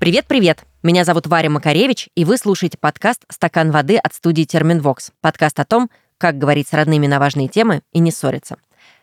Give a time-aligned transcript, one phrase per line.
[0.00, 0.64] Привет-привет!
[0.82, 5.10] Меня зовут Варя Макаревич, и вы слушаете подкаст «Стакан воды» от студии «Терминвокс».
[5.20, 8.56] Подкаст о том, как говорить с родными на важные темы и не ссориться.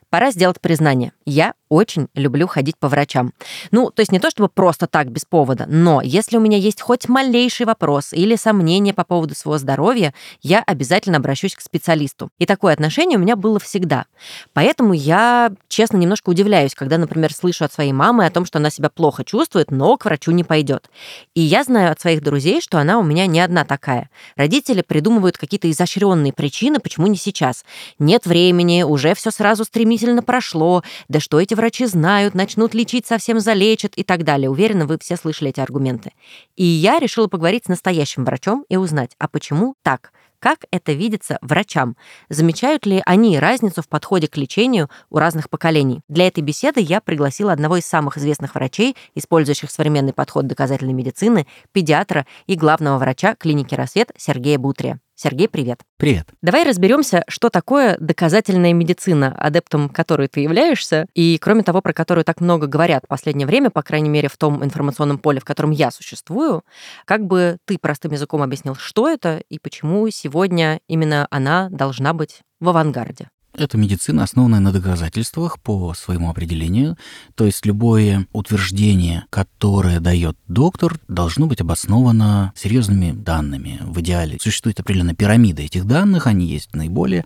[0.10, 1.12] Пора сделать признание.
[1.26, 3.34] Я очень люблю ходить по врачам.
[3.72, 6.82] Ну, то есть не то чтобы просто так, без повода, но если у меня есть
[6.82, 12.30] хоть малейший вопрос или сомнение по поводу своего здоровья, я обязательно обращусь к специалисту.
[12.40, 14.06] И такое отношение у меня было всегда.
[14.54, 18.70] Поэтому я, честно, немножко удивляюсь, когда, например, слышу от своей мамы о том, что она
[18.70, 20.90] себя плохо чувствует, но к врачу не пойдет.
[21.34, 24.10] И я знаю от своих друзей, что она у меня не одна такая.
[24.38, 27.66] Родители придумывают какие-то изощренные причины, почему не сейчас.
[28.00, 29.66] Нет времени, уже все сразу
[29.98, 34.49] стремительно прошло, да что эти врачи знают, начнут лечить, совсем залечат и так далее.
[34.49, 36.12] Уверена, вы все слышали эти аргументы.
[36.55, 40.12] И я решила поговорить с настоящим врачом и узнать, а почему так?
[40.40, 41.98] Как это видится врачам?
[42.30, 46.02] Замечают ли они разницу в подходе к лечению у разных поколений?
[46.08, 51.48] Для этой беседы я пригласила одного из самых известных врачей, использующих современный подход доказательной медицины,
[51.71, 54.99] педиатра и главного врача клиники «Рассвет» Сергея Бутрия.
[55.20, 55.79] Сергей, привет.
[55.98, 56.27] Привет.
[56.43, 62.24] Давай разберемся, что такое доказательная медицина, адептом которой ты являешься, и, кроме того, про которую
[62.24, 65.72] так много говорят в последнее время, по крайней мере, в том информационном поле, в котором
[65.72, 66.63] я существую,
[67.06, 72.41] как бы ты простым языком объяснил, что это и почему сегодня именно она должна быть
[72.59, 73.29] в авангарде?
[73.58, 76.96] Это медицина, основанная на доказательствах по своему определению.
[77.34, 83.80] То есть любое утверждение, которое дает доктор, должно быть обосновано серьезными данными.
[83.81, 87.25] В идеале существует определенная пирамида этих данных, они есть наиболее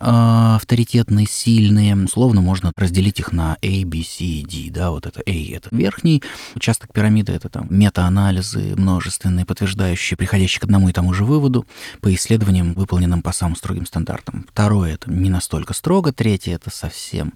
[0.00, 1.94] авторитетные, сильные.
[1.96, 4.70] Условно можно разделить их на A, B, C, D.
[4.70, 6.22] Да, вот это A— это верхний
[6.54, 11.66] участок пирамиды, это там метаанализы множественные, подтверждающие, приходящие к одному и тому же выводу
[12.00, 14.46] по исследованиям, выполненным по самым строгим стандартам.
[14.50, 16.12] Второе— это не настолько строго.
[16.12, 17.34] Третье— это совсем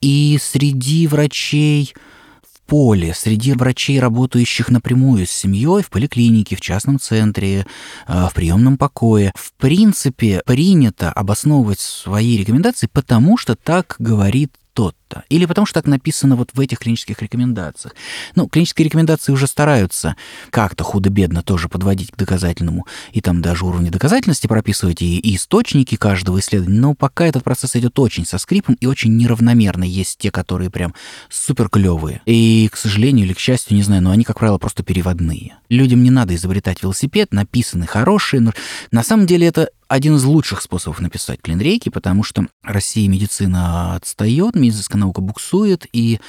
[0.00, 1.94] и среди врачей
[2.42, 7.66] в поле, среди врачей, работающих напрямую с семьей, в поликлинике, в частном центре,
[8.06, 15.24] э, в приемном покое, в принципе, принято обосновывать свои рекомендации, потому что так говорит тот-то.
[15.30, 17.94] Или потому что так написано вот в этих клинических рекомендациях.
[18.34, 20.16] Ну, клинические рекомендации уже стараются
[20.50, 22.86] как-то худо-бедно тоже подводить к доказательному.
[23.12, 26.78] И там даже уровни доказательности прописывать, и, и источники каждого исследования.
[26.78, 29.84] Но пока этот процесс идет очень со скрипом и очень неравномерно.
[29.84, 30.94] Есть те, которые прям
[31.30, 32.20] супер клевые.
[32.26, 35.56] И, к сожалению или к счастью, не знаю, но они, как правило, просто переводные.
[35.70, 38.40] Людям не надо изобретать велосипед, написаны хорошие.
[38.42, 38.52] Но
[38.90, 44.54] на самом деле это один из лучших способов написать клинрейки, потому что Россия медицина отстает,
[44.54, 46.20] медицинская наука буксует, и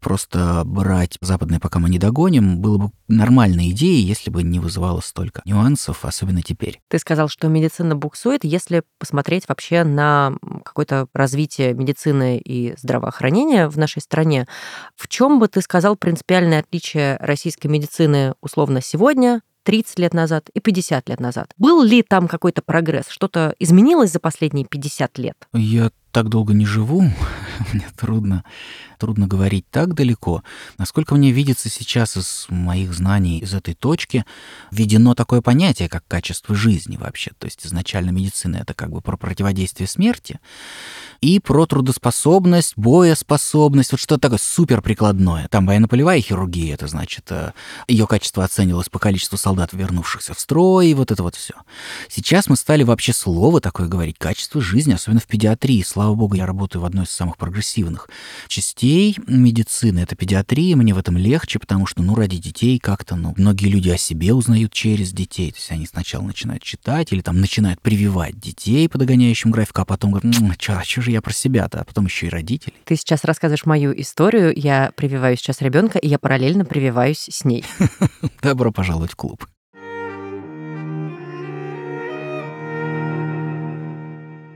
[0.00, 5.00] просто брать западные, пока мы не догоним, было бы нормальной идеей, если бы не вызывало
[5.00, 6.80] столько нюансов, особенно теперь.
[6.88, 10.34] Ты сказал, что медицина буксует, если посмотреть вообще на
[10.64, 14.46] какое-то развитие медицины и здравоохранения в нашей стране.
[14.96, 20.60] В чем бы ты сказал принципиальное отличие российской медицины условно сегодня 30 лет назад и
[20.60, 21.52] 50 лет назад.
[21.56, 23.08] Был ли там какой-то прогресс?
[23.08, 25.36] Что-то изменилось за последние 50 лет?
[25.52, 27.00] Я так долго не живу,
[27.72, 28.44] мне трудно,
[28.98, 30.44] трудно говорить так далеко.
[30.78, 34.24] Насколько мне видится сейчас из моих знаний из этой точки,
[34.70, 37.32] введено такое понятие, как качество жизни вообще.
[37.38, 40.38] То есть изначально медицина— это как бы про противодействие смерти
[41.20, 45.48] и про трудоспособность, боеспособность, вот что-то такое супер прикладное.
[45.48, 47.52] Там военно-полевая хирургия, это значит, э,
[47.88, 51.54] ее качество оценивалось по количеству солдат, вернувшихся в строй, и вот это вот все.
[52.08, 56.46] Сейчас мы стали вообще слово такое говорить, качество жизни, особенно в педиатрии, Слава богу, я
[56.46, 58.08] работаю в одной из самых прогрессивных
[58.48, 60.00] частей медицины.
[60.00, 63.88] Это педиатрия, мне в этом легче, потому что, ну, ради детей как-то, ну, многие люди
[63.88, 65.52] о себе узнают через детей.
[65.52, 69.84] То есть они сначала начинают читать или там начинают прививать детей по догоняющим графику, а
[69.84, 72.74] потом говорят, а что же я про себя-то, а потом еще и родители.
[72.84, 77.64] Ты сейчас рассказываешь мою историю, я прививаю сейчас ребенка, и я параллельно прививаюсь с ней.
[78.42, 79.46] Добро пожаловать в клуб.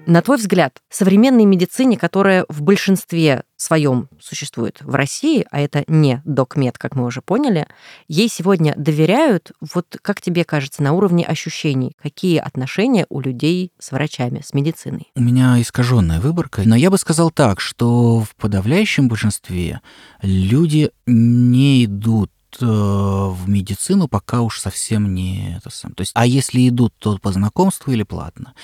[0.06, 6.23] На твой взгляд, современной медицине, которая в большинстве своем существует в России, а это не
[6.25, 7.67] докмед, как мы уже поняли,
[8.06, 13.91] ей сегодня доверяют, вот как тебе кажется, на уровне ощущений, какие отношения у людей с
[13.91, 15.11] врачами, с медициной?
[15.17, 19.81] У меня искаженная выборка, но я бы сказал так, что в подавляющем большинстве
[20.23, 22.31] люди не идут
[22.64, 25.93] в медицину пока уж совсем не это сам.
[25.93, 28.55] То есть, а если идут, то по знакомству или платно.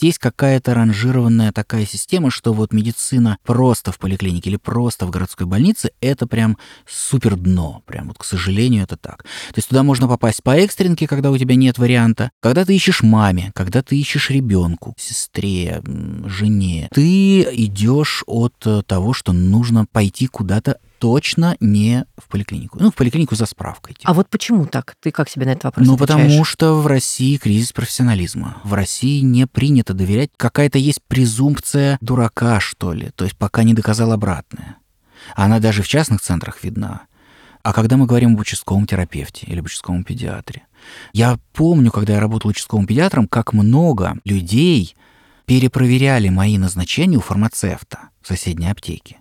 [0.00, 5.46] Есть какая-то ранжированная такая система, что вот медицина просто в поликлинике или просто в городской
[5.46, 7.82] больнице это прям супер дно.
[7.86, 9.22] Прям вот, к сожалению, это так.
[9.22, 13.02] То есть туда можно попасть по экстренке, когда у тебя нет варианта, когда ты ищешь
[13.02, 15.82] маме, когда ты ищешь ребенку, сестре,
[16.24, 16.88] жене.
[16.92, 22.78] Ты идешь от э, того, что нужно пойти куда-то точно не в поликлинику.
[22.80, 23.94] Ну, в поликлинику за справкой.
[23.94, 24.10] Типа.
[24.10, 24.96] А вот почему так?
[25.00, 26.22] Ты как себе на этот вопрос Ну, отвечаешь?
[26.22, 28.58] потому что в России кризис профессионализма.
[28.64, 30.30] В России не принято доверять.
[30.36, 33.10] Какая-то есть презумпция дурака, что ли.
[33.14, 34.76] То есть пока не доказал обратное.
[35.34, 37.02] Она даже в частных центрах видна.
[37.62, 40.62] А когда мы говорим об участковом терапевте или об участковом педиатре,
[41.12, 44.96] я помню, когда я работал участковым педиатром, как много людей
[45.44, 49.18] перепроверяли мои назначения у фармацевта в соседней аптеке.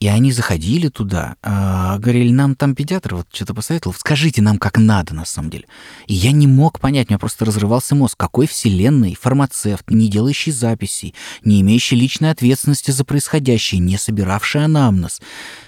[0.00, 4.78] И они заходили туда, э, говорили, нам там педиатр вот что-то посоветовал, скажите нам, как
[4.78, 5.64] надо на самом деле.
[6.06, 10.52] И я не мог понять, у меня просто разрывался мозг, какой вселенной фармацевт, не делающий
[10.52, 15.20] записей, не имеющий личной ответственности за происходящее, не собиравший анамнез.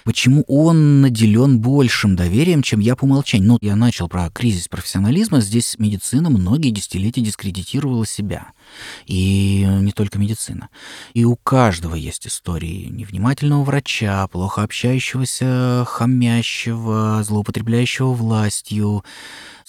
[0.05, 3.49] Почему он наделен большим доверием, чем я по умолчанию?
[3.49, 8.53] Ну, я начал про кризис профессионализма, здесь медицина многие десятилетия дискредитировала себя.
[9.05, 10.69] И не только медицина.
[11.13, 19.03] И у каждого есть истории невнимательного врача, плохо общающегося, хамящего, злоупотребляющего властью,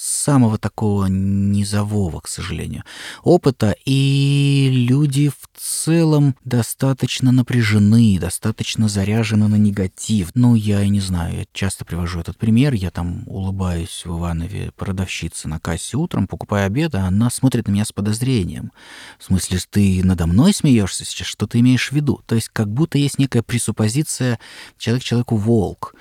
[0.03, 2.83] самого такого низового, к сожалению,
[3.23, 10.31] опыта, и люди в целом достаточно напряжены, достаточно заряжены на негатив.
[10.35, 14.73] Ну, я и не знаю, я часто привожу этот пример, я там улыбаюсь в Иванове
[14.77, 18.73] продавщице на кассе утром, покупая обед, а она смотрит на меня с подозрением.
[19.19, 22.21] В смысле, ты надо мной смеешься сейчас, что ты имеешь в виду?
[22.27, 24.39] То есть как будто есть некая пресуппозиция
[24.79, 25.95] человек человеку волк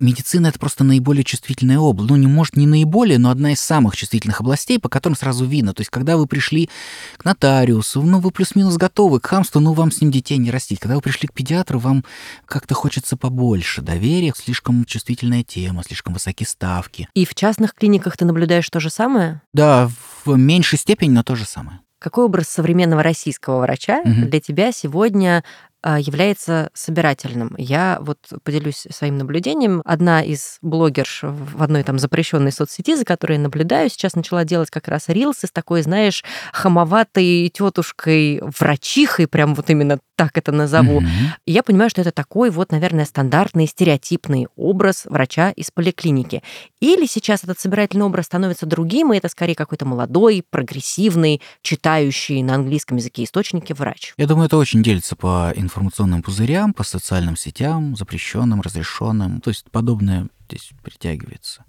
[0.00, 2.10] медицина это просто наиболее чувствительная область.
[2.10, 5.74] Ну, не может не наиболее, но одна из самых чувствительных областей, по которым сразу видно.
[5.74, 6.68] То есть, когда вы пришли
[7.16, 10.78] к нотариусу, ну, вы плюс-минус готовы к хамству, ну, вам с ним детей не растить.
[10.78, 12.04] Когда вы пришли к педиатру, вам
[12.46, 17.08] как-то хочется побольше доверия, слишком чувствительная тема, слишком высокие ставки.
[17.14, 19.42] И в частных клиниках ты наблюдаешь то же самое?
[19.52, 19.90] Да,
[20.24, 21.80] в меньшей степени, но то же самое.
[22.04, 24.26] Какой образ современного российского врача угу.
[24.28, 25.42] для тебя сегодня
[25.84, 27.54] является собирательным.
[27.58, 29.82] Я вот поделюсь своим наблюдением.
[29.84, 34.70] Одна из блогерш в одной там запрещенной соцсети, за которой я наблюдаю, сейчас начала делать
[34.70, 41.00] как раз рилсы с такой, знаешь, хамоватой тетушкой врачихой, прям вот именно так это назову.
[41.00, 41.28] Mm-hmm.
[41.46, 46.42] И я понимаю, что это такой вот, наверное, стандартный стереотипный образ врача из поликлиники.
[46.80, 52.54] Или сейчас этот собирательный образ становится другим, и это скорее какой-то молодой, прогрессивный, читающий на
[52.54, 54.14] английском языке источники врач.
[54.16, 59.40] Я думаю, это очень делится по информационным пузырям, по социальным сетям, запрещенным, разрешенным.
[59.40, 61.64] То есть подобное здесь притягивается.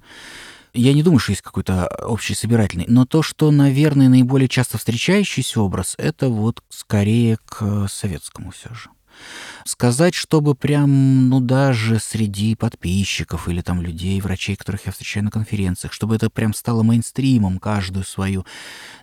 [0.74, 5.62] Я не думаю, что есть какой-то общий собирательный, но то, что, наверное, наиболее часто встречающийся
[5.62, 8.90] образ, это вот скорее к советскому все же
[9.66, 15.32] сказать, чтобы прям, ну, даже среди подписчиков или там людей, врачей, которых я встречаю на
[15.32, 18.46] конференциях, чтобы это прям стало мейнстримом, каждую свою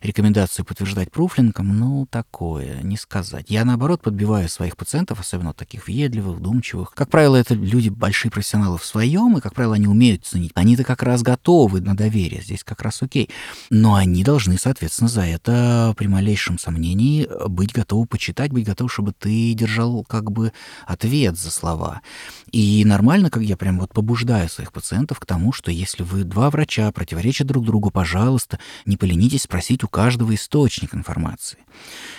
[0.03, 3.47] рекомендацию подтверждать пруфлинком, ну, такое, не сказать.
[3.49, 6.93] Я, наоборот, подбиваю своих пациентов, особенно таких въедливых, вдумчивых.
[6.95, 10.53] Как правило, это люди большие профессионалы в своем, и, как правило, они умеют ценить.
[10.55, 13.31] Они-то как раз готовы на доверие, здесь как раз окей.
[13.71, 19.13] Но они должны, соответственно, за это при малейшем сомнении быть готовы почитать, быть готовы, чтобы
[19.13, 20.53] ты держал как бы
[20.87, 22.03] ответ за слова.
[22.51, 26.51] И нормально, как я прям вот побуждаю своих пациентов к тому, что если вы два
[26.51, 31.59] врача противоречат друг другу, пожалуйста, не поленитесь спросить у каждого источник информации.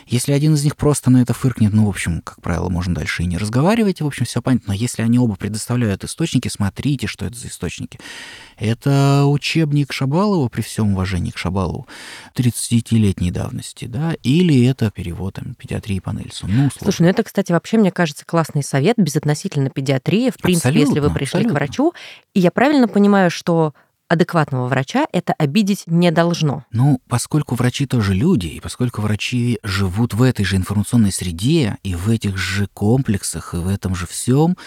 [0.05, 3.23] Если один из них просто на это фыркнет, ну, в общем, как правило, можно дальше
[3.23, 4.69] и не разговаривать, в общем, все понятно.
[4.69, 7.99] Но если они оба предоставляют источники, смотрите, что это за источники.
[8.57, 11.87] Это учебник Шабалова, при всем уважении к Шабалову,
[12.35, 16.47] 30-летней давности, да, или это перевод там, педиатрии по Нельсу.
[16.47, 20.29] Ну, Слушай, ну это, кстати, вообще, мне кажется, классный совет безотносительно педиатрии.
[20.29, 21.49] В принципе, абсолютно, если вы пришли абсолютно.
[21.49, 21.93] к врачу,
[22.33, 23.73] и я правильно понимаю, что
[24.09, 26.65] адекватного врача это обидеть не должно.
[26.71, 31.95] Ну, поскольку врачи тоже люди, и поскольку врачи живут в этой же информационной среде, и
[31.95, 34.57] в этих же комплексах, и в этом же всем,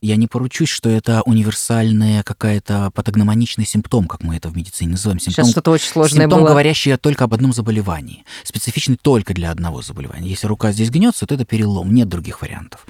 [0.00, 5.18] я не поручусь, что это универсальная какая-то патогномоничный симптом, как мы это в медицине называем.
[5.18, 6.48] Симптом, Сейчас что-то очень сложное симптом, было.
[6.50, 10.28] говорящий только об одном заболевании, специфичный только для одного заболевания.
[10.28, 12.86] Если рука здесь гнется, то это перелом, нет других вариантов.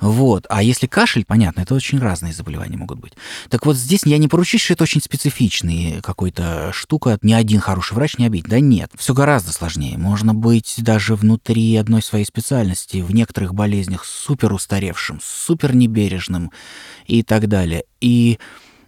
[0.00, 0.46] Вот.
[0.48, 3.14] А если кашель, понятно, это очень разные заболевания могут быть.
[3.48, 7.60] Так вот здесь я не поручусь, что это очень специфично специфичный какой-то штука, ни один
[7.60, 8.48] хороший врач не обидит.
[8.48, 9.96] Да нет, все гораздо сложнее.
[9.96, 16.50] Можно быть даже внутри одной своей специальности, в некоторых болезнях супер устаревшим, супер небережным
[17.06, 17.84] и так далее.
[18.00, 18.38] И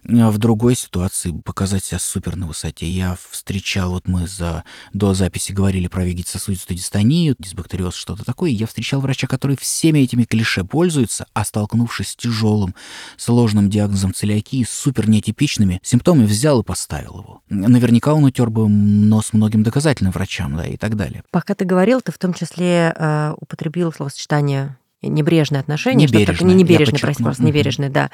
[0.03, 2.87] в другой ситуации показать себя супер на высоте.
[2.87, 8.51] Я встречал, вот мы за, до записи говорили про вегетососудистую дистонию, дисбактериоз, что-то такое.
[8.51, 12.75] Я встречал врача, который всеми этими клише пользуется, а столкнувшись с тяжелым,
[13.17, 17.41] сложным диагнозом целиакии, супер нетипичными симптомами, взял и поставил его.
[17.49, 21.23] Наверняка он утер бы нос многим доказательным врачам, да, и так далее.
[21.31, 26.07] Пока ты говорил, ты в том числе э, употребил словосочетание небрежное отношение.
[26.07, 26.35] Небережное.
[26.35, 28.09] Что не небережное, прости, просто небережное, да.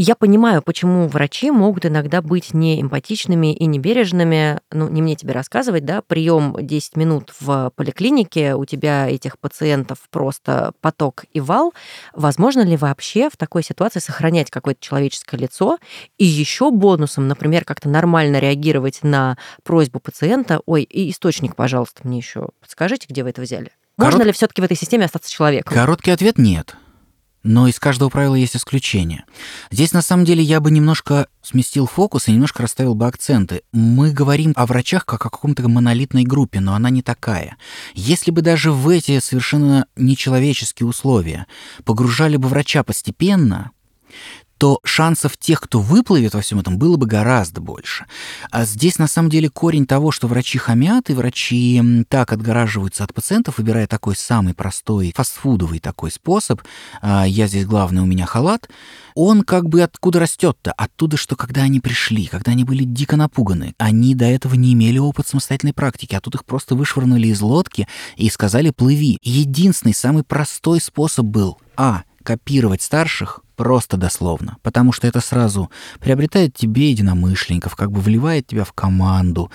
[0.00, 4.58] И я понимаю, почему врачи могут иногда быть неэмпатичными и небережными.
[4.72, 9.98] Ну, не мне тебе рассказывать, да, прием 10 минут в поликлинике, у тебя этих пациентов
[10.10, 11.74] просто поток и вал.
[12.14, 15.76] Возможно ли вообще в такой ситуации сохранять какое-то человеческое лицо
[16.16, 20.62] и еще бонусом, например, как-то нормально реагировать на просьбу пациента?
[20.64, 23.70] Ой, и источник, пожалуйста, мне еще подскажите, где вы это взяли?
[23.98, 24.26] Можно Корот...
[24.28, 25.74] ли все-таки в этой системе остаться человеком?
[25.74, 26.74] Короткий ответ нет.
[27.42, 29.24] Но из каждого правила есть исключение.
[29.70, 33.62] Здесь, на самом деле, я бы немножко сместил фокус и немножко расставил бы акценты.
[33.72, 37.56] Мы говорим о врачах как о каком-то монолитной группе, но она не такая.
[37.94, 41.46] Если бы даже в эти совершенно нечеловеческие условия
[41.84, 43.70] погружали бы врача постепенно,
[44.60, 48.04] то шансов тех, кто выплывет во всем этом, было бы гораздо больше.
[48.50, 53.14] А здесь, на самом деле, корень того, что врачи хамят, и врачи так отгораживаются от
[53.14, 56.60] пациентов, выбирая такой самый простой, фастфудовый такой способ,
[57.00, 58.68] а, я здесь главный, у меня халат,
[59.14, 60.72] он как бы откуда растет-то?
[60.72, 64.98] Оттуда, что когда они пришли, когда они были дико напуганы, они до этого не имели
[64.98, 69.18] опыт самостоятельной практики, а тут их просто вышвырнули из лодки и сказали «плыви».
[69.22, 76.54] Единственный, самый простой способ был а копировать старших просто дословно, потому что это сразу приобретает
[76.54, 79.50] тебе единомышленников, как бы вливает тебя в команду,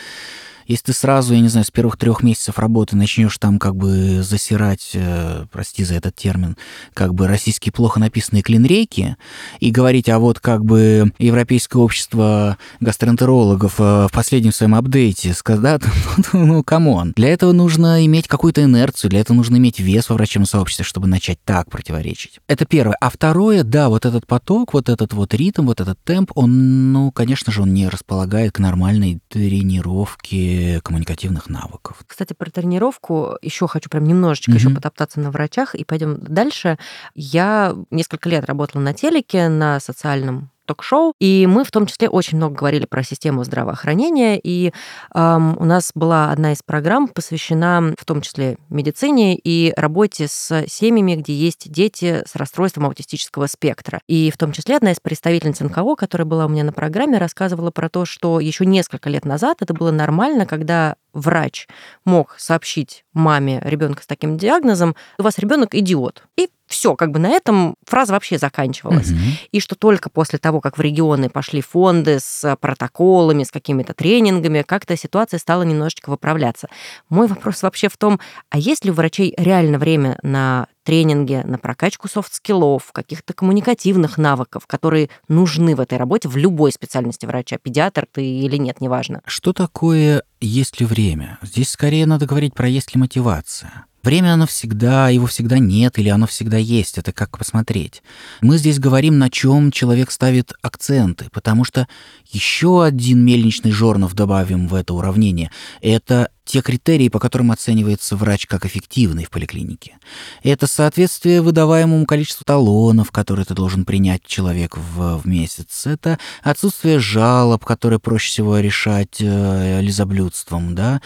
[0.67, 4.23] если ты сразу, я не знаю, с первых трех месяцев работы начнешь там как бы
[4.23, 6.57] засирать, э, прости за этот термин,
[6.93, 9.15] как бы российские плохо написанные клинрейки
[9.59, 15.61] и говорить, а вот как бы Европейское общество гастроэнтерологов э, в последнем своем апдейте сказал,
[15.61, 15.79] да,
[16.33, 17.13] ну, come on.
[17.15, 21.07] Для этого нужно иметь какую-то инерцию, для этого нужно иметь вес во врачебном сообществе, чтобы
[21.07, 22.39] начать так противоречить.
[22.47, 22.97] Это первое.
[22.99, 27.11] А второе, да, вот этот поток, вот этот вот ритм, вот этот темп, он, ну,
[27.11, 32.03] конечно же, он не располагает к нормальной тренировке коммуникативных навыков.
[32.07, 34.55] Кстати, про тренировку еще хочу прям немножечко mm-hmm.
[34.55, 36.77] еще потоптаться на врачах и пойдем дальше.
[37.13, 42.37] Я несколько лет работала на телеке, на социальном ток-шоу, и мы в том числе очень
[42.37, 44.71] много говорили про систему здравоохранения, и
[45.13, 50.65] эм, у нас была одна из программ посвящена в том числе медицине и работе с
[50.67, 53.99] семьями, где есть дети с расстройством аутистического спектра.
[54.07, 57.71] И в том числе одна из представительниц НКО, которая была у меня на программе, рассказывала
[57.71, 61.67] про то, что еще несколько лет назад это было нормально, когда врач
[62.03, 66.23] мог сообщить маме ребенка с таким диагнозом, у вас ребенок идиот.
[66.37, 69.11] И все, как бы на этом фраза вообще заканчивалась.
[69.11, 69.19] Угу.
[69.51, 74.63] И что только после того, как в регионы пошли фонды с протоколами, с какими-то тренингами,
[74.63, 76.67] как-то ситуация стала немножечко выправляться.
[77.09, 78.19] Мой вопрос вообще в том,
[78.49, 84.67] а есть ли у врачей реально время на тренинги, на прокачку софт-скиллов, каких-то коммуникативных навыков,
[84.67, 89.21] которые нужны в этой работе в любой специальности врача, педиатр ты или нет, неважно.
[89.25, 91.39] Что такое «есть ли время»?
[91.41, 93.85] Здесь скорее надо говорить про «есть ли мотивация».
[94.05, 98.03] Время оно всегда, его всегда нет или оно всегда есть, это как посмотреть.
[98.39, 101.87] Мы здесь говорим, на чем человек ставит акценты, потому что
[102.29, 105.49] еще один мельничный жорнов добавим в это уравнение.
[105.81, 109.97] Это те критерии, по которым оценивается врач как эффективный в поликлинике.
[110.43, 115.87] Это соответствие выдаваемому количеству талонов, которые ты должен принять человек в, в месяц.
[115.87, 121.01] Это отсутствие жалоб, которые проще всего решать э, лизоблюдством да,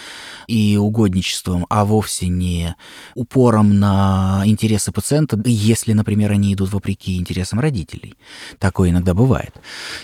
[0.47, 2.75] и угодничеством, а вовсе не
[3.15, 8.15] упором на интересы пациента, если, например, они идут вопреки интересам родителей.
[8.59, 9.55] Такое иногда бывает.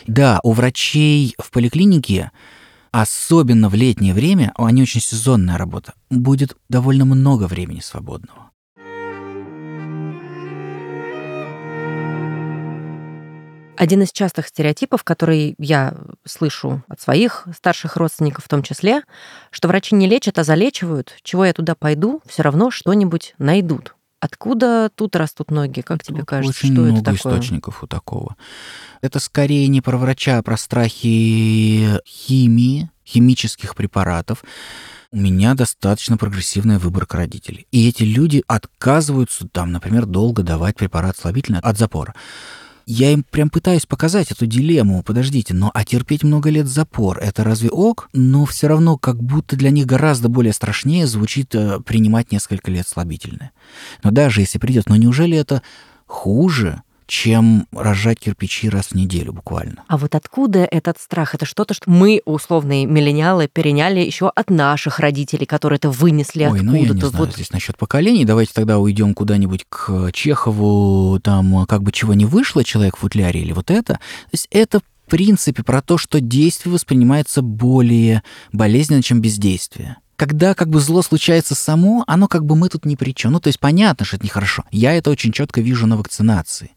[0.07, 2.31] Да, у врачей в поликлинике
[3.01, 8.51] особенно в летнее время, они очень сезонная работа, будет довольно много времени свободного.
[13.77, 19.01] Один из частых стереотипов, который я слышу от своих старших родственников в том числе,
[19.51, 21.17] что врачи не лечат, а залечивают.
[21.21, 23.95] Чего я туда пойду, все равно что-нибудь найдут.
[24.19, 25.81] Откуда тут растут ноги?
[25.81, 27.33] Как тут тебе кажется, очень что много это такое?
[27.33, 28.35] источников у такого.
[29.01, 34.43] Это скорее не про врача, а про страхи химии, химических препаратов.
[35.11, 37.67] У меня достаточно прогрессивная выборка родителей.
[37.71, 42.15] И эти люди отказываются, там, например, долго давать препарат слабительный от запора.
[42.85, 45.01] Я им прям пытаюсь показать эту дилемму.
[45.01, 48.09] Подождите, но а терпеть много лет запор, это разве ок?
[48.13, 52.87] Но все равно как будто для них гораздо более страшнее звучит э, принимать несколько лет
[52.87, 53.51] слабительное.
[54.03, 55.63] Но даже если придет, но неужели это
[56.05, 59.83] хуже, чем рожать кирпичи раз в неделю буквально.
[59.87, 61.35] А вот откуда этот страх?
[61.35, 66.59] Это что-то, что мы, условные миллениалы, переняли еще от наших родителей, которые это вынесли Ой,
[66.59, 66.65] откуда-то.
[66.65, 67.33] ну я не знаю, вот.
[67.33, 68.25] здесь насчет поколений.
[68.25, 73.41] Давайте тогда уйдем куда-нибудь к Чехову, там как бы чего не вышло, человек в футляре
[73.41, 73.93] или вот это.
[73.93, 73.99] То
[74.31, 80.69] есть это в принципе про то, что действие воспринимается более болезненно, чем бездействие когда как
[80.69, 83.33] бы зло случается само, оно как бы мы тут ни при чем.
[83.33, 84.63] Ну, то есть понятно, что это нехорошо.
[84.71, 86.71] Я это очень четко вижу на вакцинации.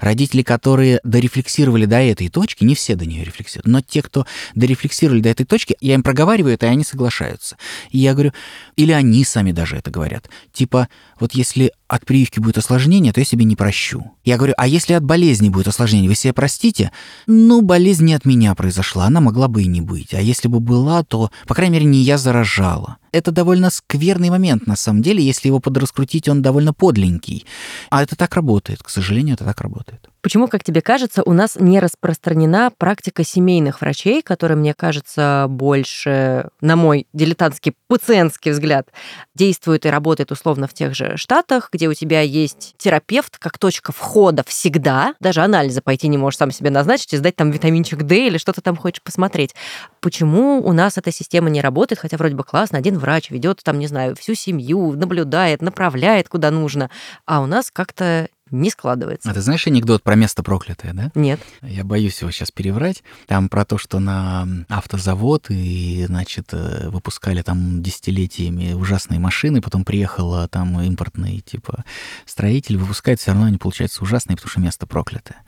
[0.00, 5.20] Родители, которые дорефлексировали до этой точки, не все до нее рефлексируют, но те, кто дорефлексировали
[5.20, 7.56] до этой точки, я им проговариваю это, и они соглашаются.
[7.90, 8.32] И я говорю,
[8.76, 10.28] или они сами даже это говорят.
[10.52, 14.12] Типа, вот если от прививки будет осложнение, то я себе не прощу.
[14.24, 16.92] Я говорю, а если от болезни будет осложнение, вы себе простите?
[17.26, 20.14] Ну, болезнь не от меня произошла, она могла бы и не быть.
[20.14, 22.18] А если бы была, то, по крайней мере, не я
[22.84, 25.22] заражала это довольно скверный момент, на самом деле.
[25.22, 27.46] Если его подраскрутить, он довольно подленький.
[27.90, 30.08] А это так работает, к сожалению, это так работает.
[30.24, 36.48] Почему, как тебе кажется, у нас не распространена практика семейных врачей, которая, мне кажется, больше,
[36.62, 38.88] на мой дилетантский пациентский взгляд,
[39.34, 43.92] действует и работает условно в тех же штатах, где у тебя есть терапевт как точка
[43.92, 48.28] входа всегда, даже анализы пойти не можешь сам себе назначить и сдать там витаминчик D
[48.28, 49.54] или что-то там хочешь посмотреть.
[50.00, 53.78] Почему у нас эта система не работает, хотя вроде бы классно, один врач ведет там,
[53.78, 56.88] не знаю, всю семью, наблюдает, направляет куда нужно,
[57.26, 59.30] а у нас как-то не складывается.
[59.30, 61.10] А ты знаешь анекдот про место проклятое, да?
[61.14, 61.40] Нет.
[61.62, 63.02] Я боюсь его сейчас переврать.
[63.26, 69.84] Там про то, что на автозавод и, значит, э, выпускали там десятилетиями ужасные машины, потом
[69.84, 71.84] приехала там импортный, типа,
[72.26, 75.42] строитель, выпускает, все равно они получаются ужасные, потому что место проклятое.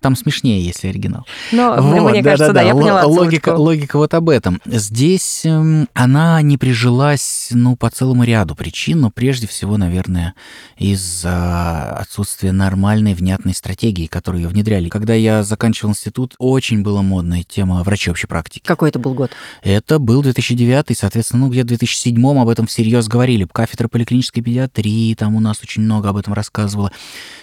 [0.00, 1.26] Там смешнее, если оригинал.
[1.50, 4.60] Но вот, мне да, кажется, да, да, да, я поняла логика, логика вот об этом.
[4.64, 10.34] Здесь э, она не прижилась, ну, по целому ряду причин, но прежде всего, наверное,
[10.76, 14.88] из-за отсутствия нормальной, внятной стратегии, которую внедряли.
[14.88, 18.62] Когда я заканчивал институт, очень была модная тема врачи общей практики.
[18.66, 19.30] Какой это был год?
[19.62, 23.46] Это был 2009, соответственно, ну, где-то в 2007 об этом всерьез говорили.
[23.50, 26.92] Кафедра поликлинической педиатрии, там у нас очень много об этом рассказывала.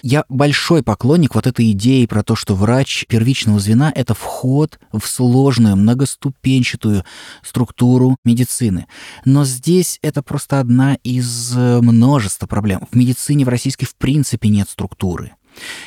[0.02, 5.06] Я большой поклонник вот этой идеи про то, что врач первичного звена— это вход в
[5.06, 7.04] сложную, многоступенчатую
[7.42, 8.86] структуру медицины.
[9.24, 12.86] Но здесь это просто одна из множества проблем.
[12.90, 15.32] В медицине в российской в принципе нет структуры структуры.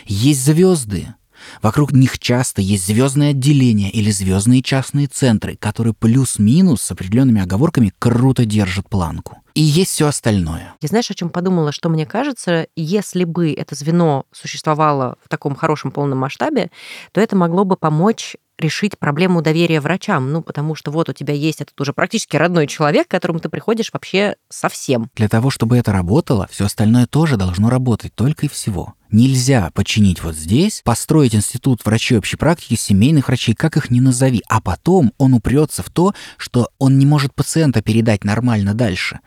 [0.06, 1.13] Есть звезды,
[1.62, 7.92] Вокруг них часто есть звездные отделения или звездные частные центры, которые плюс-минус с определенными оговорками
[8.00, 9.39] круто держат планку.
[9.54, 10.74] И есть все остальное.
[10.80, 15.56] Я знаешь, о чем подумала, что мне кажется, если бы это звено существовало в таком
[15.56, 16.72] хорошем полном масштабе,
[17.12, 20.32] то это могло бы помочь решить проблему доверия врачам.
[20.32, 23.49] Ну, потому что вот у тебя есть этот уже практически родной человек, к которому ты
[23.49, 25.10] приходишь вообще совсем.
[25.15, 28.95] Для того, чтобы это работало, все остальное тоже должно работать только и всего.
[29.13, 34.41] Нельзя починить вот здесь, построить институт врачей общей практики, семейных врачей, как их ни назови,
[34.49, 39.19] а потом он упрется в то, что он не может пациента передать нормально дальше.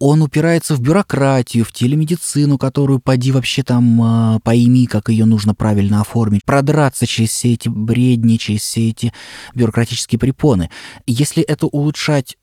[0.00, 5.54] Он упирается в бюрократию, в телемедицину, которую поди вообще там э, пойми, как ее нужно
[5.54, 9.12] правильно оформить, продраться через все эти бредни, через все эти
[9.54, 10.70] бюрократические препоны.
[11.06, 12.38] Если это улучшать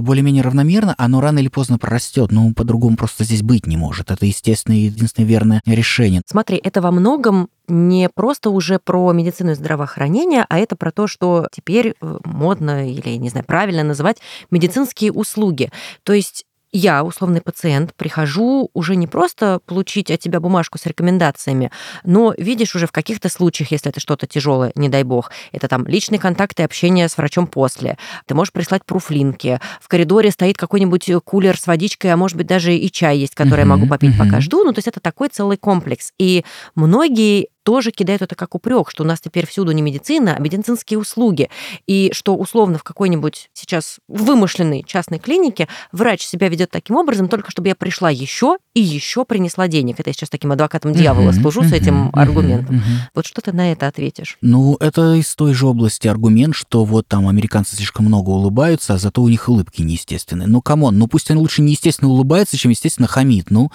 [0.00, 2.30] более-менее равномерно, оно рано или поздно прорастет.
[2.30, 4.10] Ну, по-другому просто здесь быть не может.
[4.10, 6.22] Это, естественно, единственное верное решение.
[6.26, 11.06] Смотри, это во многом не просто уже про медицину и здравоохранение, а это про то,
[11.06, 14.18] что теперь э, модно или, не знаю, правильно называть
[14.50, 15.70] медицинские услуги.
[16.02, 21.70] То есть я, условный пациент, прихожу уже не просто получить от тебя бумажку с рекомендациями,
[22.04, 25.86] но видишь уже в каких-то случаях, если это что-то тяжелое, не дай бог, это там
[25.86, 27.98] личные контакты и общение с врачом после.
[28.26, 29.60] Ты можешь прислать пруфлинки.
[29.80, 33.60] В коридоре стоит какой-нибудь кулер с водичкой, а может быть даже и чай есть, который
[33.60, 34.26] uh-huh, я могу попить, uh-huh.
[34.26, 34.64] пока жду.
[34.64, 36.12] Ну, то есть это такой целый комплекс.
[36.18, 40.40] И многие тоже кидают это как упрек, что у нас теперь всюду не медицина, а
[40.40, 41.48] медицинские услуги.
[41.86, 47.52] И что условно в какой-нибудь сейчас вымышленной частной клинике врач себя ведет таким образом, только
[47.52, 50.00] чтобы я пришла еще и еще принесла денег.
[50.00, 52.82] Это я сейчас таким адвокатом дьявола служу с этим аргументом.
[53.14, 54.36] Вот что ты на это ответишь?
[54.40, 58.98] Ну, это из той же области аргумент, что вот там американцы слишком много улыбаются, а
[58.98, 60.48] зато у них улыбки неестественные.
[60.48, 63.52] Ну, come on, ну пусть он лучше неестественно улыбается, чем, естественно, хамит.
[63.52, 63.70] Ну,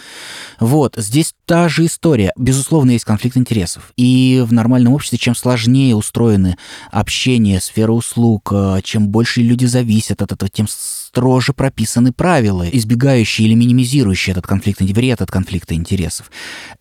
[0.60, 2.34] вот, здесь та же история.
[2.36, 3.85] Безусловно, есть конфликт интересов.
[3.98, 6.58] И в нормальном обществе, чем сложнее устроены
[6.92, 10.68] общение, сфера услуг, э, чем больше люди зависят от этого, тем
[11.16, 16.30] строже прописаны правила, избегающие или минимизирующие этот конфликт, вред от конфликта интересов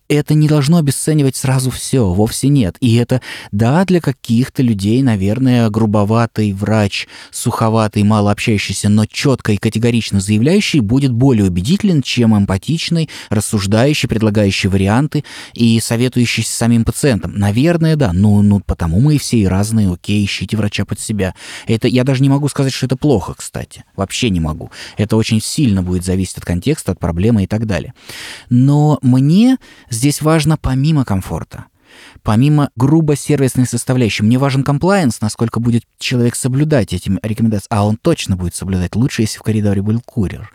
[0.07, 2.77] это не должно обесценивать сразу все, вовсе нет.
[2.79, 3.21] И это,
[3.51, 10.79] да, для каких-то людей, наверное, грубоватый врач, суховатый, мало общающийся, но четко и категорично заявляющий
[10.79, 17.33] будет более убедителен, чем эмпатичный, рассуждающий, предлагающий варианты и советующий с самим пациентом.
[17.35, 18.13] Наверное, да.
[18.13, 21.33] Ну, ну, потому мы и все и разные, окей, ищите врача под себя.
[21.67, 23.83] Это я даже не могу сказать, что это плохо, кстати.
[23.95, 24.71] Вообще не могу.
[24.97, 27.93] Это очень сильно будет зависеть от контекста, от проблемы и так далее.
[28.49, 29.57] Но мне
[29.89, 31.65] Здесь важно помимо комфорта,
[32.23, 37.97] помимо грубо сервисной составляющей, мне важен комплайенс, насколько будет человек соблюдать эти рекомендации, а он
[37.97, 38.95] точно будет соблюдать.
[38.95, 40.51] Лучше, если в коридоре был курьер.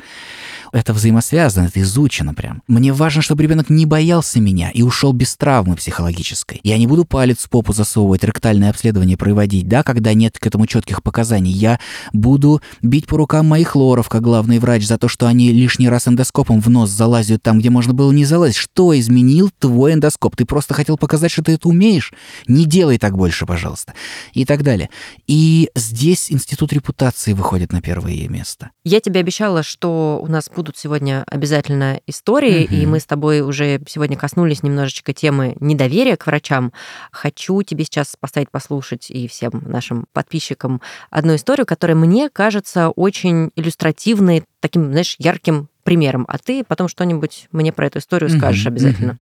[0.72, 2.62] Это взаимосвязано, это изучено прям.
[2.68, 6.60] Мне важно, чтобы ребенок не боялся меня и ушел без травмы психологической.
[6.62, 10.66] Я не буду палец в попу засовывать, ректальное обследование проводить, да, когда нет к этому
[10.66, 11.52] четких показаний.
[11.52, 11.80] Я
[12.12, 16.06] буду бить по рукам моих лоров, как главный врач, за то, что они лишний раз
[16.06, 18.56] эндоскопом в нос залазят там, где можно было не залазить.
[18.56, 20.36] Что изменил твой эндоскоп?
[20.36, 22.12] Ты просто хотел показать, что ты это умеешь?
[22.46, 23.94] Не делай так больше, пожалуйста.
[24.32, 24.90] И так далее.
[25.26, 28.70] И здесь институт репутации выходит на первое место.
[28.84, 32.74] Я тебе обещала, что у нас будут сегодня обязательно истории, угу.
[32.74, 36.74] и мы с тобой уже сегодня коснулись немножечко темы недоверия к врачам.
[37.12, 43.52] Хочу тебе сейчас поставить послушать и всем нашим подписчикам одну историю, которая мне кажется очень
[43.56, 46.26] иллюстративной, таким, знаешь, ярким примером.
[46.28, 49.18] А ты потом что-нибудь мне про эту историю скажешь угу, обязательно.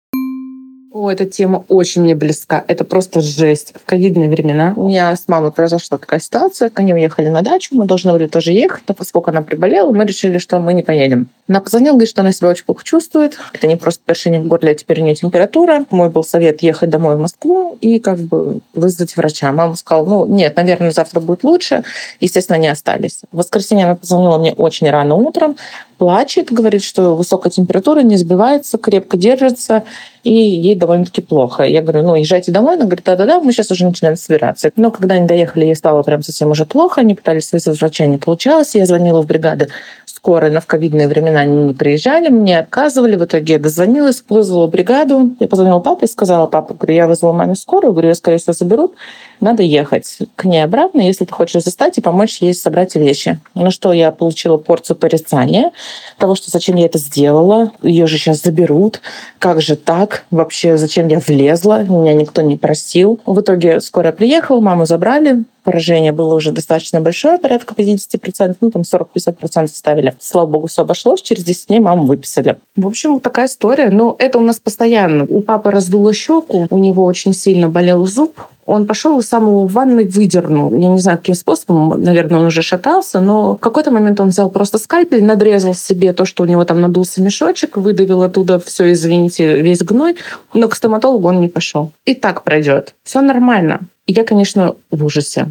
[0.91, 2.63] О, эта тема очень мне близка.
[2.67, 3.73] Это просто жесть.
[3.75, 6.71] В ковидные времена у меня с мамой произошла такая ситуация.
[6.73, 10.39] Они уехали на дачу, мы должны были тоже ехать, но поскольку она приболела, мы решили,
[10.39, 11.29] что мы не поедем.
[11.49, 13.37] Она позвонила, говорит, что она себя очень плохо чувствует.
[13.53, 15.83] Это не просто першение в горле, а теперь у нее температура.
[15.89, 19.51] Мой был совет ехать домой в Москву и как бы вызвать врача.
[19.51, 21.83] Мама сказала, ну нет, наверное, завтра будет лучше.
[22.19, 23.21] Естественно, они остались.
[23.31, 25.57] В воскресенье она позвонила мне очень рано утром,
[25.97, 29.83] плачет, говорит, что высокая температура не сбивается, крепко держится,
[30.23, 31.63] и ей довольно-таки плохо.
[31.63, 32.75] Я говорю, ну, езжайте домой.
[32.75, 34.71] Она говорит, да-да-да, мы сейчас уже начинаем собираться.
[34.75, 38.17] Но когда они доехали, ей стало прям совсем уже плохо, они пытались вызвать врача, не
[38.17, 38.75] получалось.
[38.75, 39.69] Я звонила в бригады
[40.05, 43.15] скорой, но в ковидные времена они не приезжали, мне отказывали.
[43.15, 45.35] В итоге я дозвонилась, вызвала бригаду.
[45.39, 48.53] Я позвонила папе и сказала, папа, говорю, я вызвала маме скорую, говорю, ее, скорее всего,
[48.53, 48.95] заберут
[49.41, 53.39] надо ехать к ней обратно, если ты хочешь застать и помочь ей собрать вещи.
[53.55, 55.71] Ну что, я получила порцию порицания
[56.17, 59.01] того, что зачем я это сделала, ее же сейчас заберут,
[59.39, 63.19] как же так, вообще зачем я влезла, меня никто не просил.
[63.25, 68.81] В итоге скоро приехала, маму забрали, поражение было уже достаточно большое, порядка 50%, ну там
[68.81, 70.15] 40-50% ставили.
[70.19, 72.57] Слава богу, все обошлось, через 10 дней маму выписали.
[72.75, 73.89] В общем, такая история.
[73.89, 75.25] Но это у нас постоянно.
[75.25, 79.65] У папы раздуло щеку, у него очень сильно болел зуб, он пошел и сам его
[79.65, 80.71] в ванной выдернул.
[80.77, 84.49] Я не знаю, каким способом, наверное, он уже шатался, но в какой-то момент он взял
[84.51, 89.61] просто скальпель, надрезал себе то, что у него там надулся мешочек, выдавил оттуда все, извините,
[89.61, 90.17] весь гной,
[90.53, 91.91] но к стоматологу он не пошел.
[92.05, 92.93] И так пройдет.
[93.03, 93.81] Все нормально.
[94.05, 95.47] И я, конечно, в ужасе.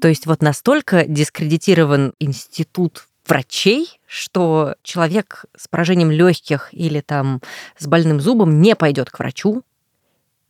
[0.00, 7.40] То есть вот настолько дискредитирован институт врачей, что человек с поражением легких или там
[7.78, 9.62] с больным зубом не пойдет к врачу,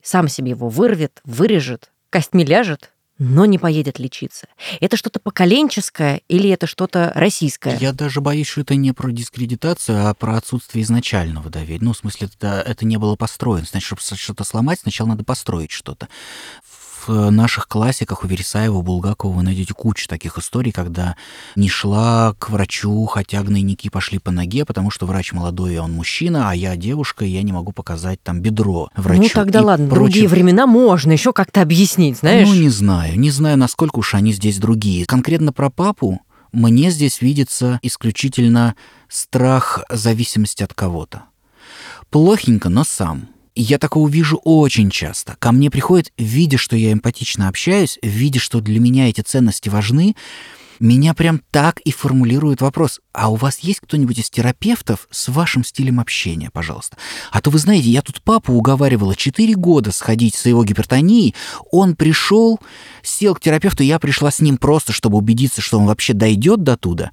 [0.07, 4.47] сам себе его вырвет, вырежет, костьми ляжет, но не поедет лечиться.
[4.79, 7.75] Это что-то поколенческое или это что-то российское?
[7.77, 11.79] Я даже боюсь, что это не про дискредитацию, а про отсутствие изначального доверия.
[11.81, 13.65] Ну, в смысле, это, это не было построено.
[13.69, 16.07] Значит, чтобы что-то сломать, сначала надо построить что-то
[17.07, 21.15] в наших классиках у Вересаева, Булгакова вы найдете кучу таких историй, когда
[21.55, 25.91] не шла к врачу, хотя гнойники пошли по ноге, потому что врач молодой, и он
[25.93, 29.23] мужчина, а я девушка, и я не могу показать там бедро врачу.
[29.23, 30.03] Ну тогда ладно, прочим.
[30.03, 32.47] другие времена можно еще как-то объяснить, знаешь?
[32.47, 35.05] Ну не знаю, не знаю, насколько уж они здесь другие.
[35.05, 38.75] Конкретно про папу мне здесь видится исключительно
[39.09, 41.23] страх зависимости от кого-то.
[42.09, 43.29] Плохенько, но сам.
[43.59, 45.35] Я такого вижу очень часто.
[45.39, 50.15] Ко мне приходят, видя, что я эмпатично общаюсь, видя, что для меня эти ценности важны,
[50.79, 52.99] меня прям так и формулирует вопрос.
[53.13, 56.97] А у вас есть кто-нибудь из терапевтов с вашим стилем общения, пожалуйста?
[57.31, 61.33] А то вы знаете, я тут папу уговаривала 4 года сходить с его гипертонией.
[61.71, 62.59] Он пришел,
[63.01, 66.77] сел к терапевту, я пришла с ним просто, чтобы убедиться, что он вообще дойдет до
[66.77, 67.09] туда.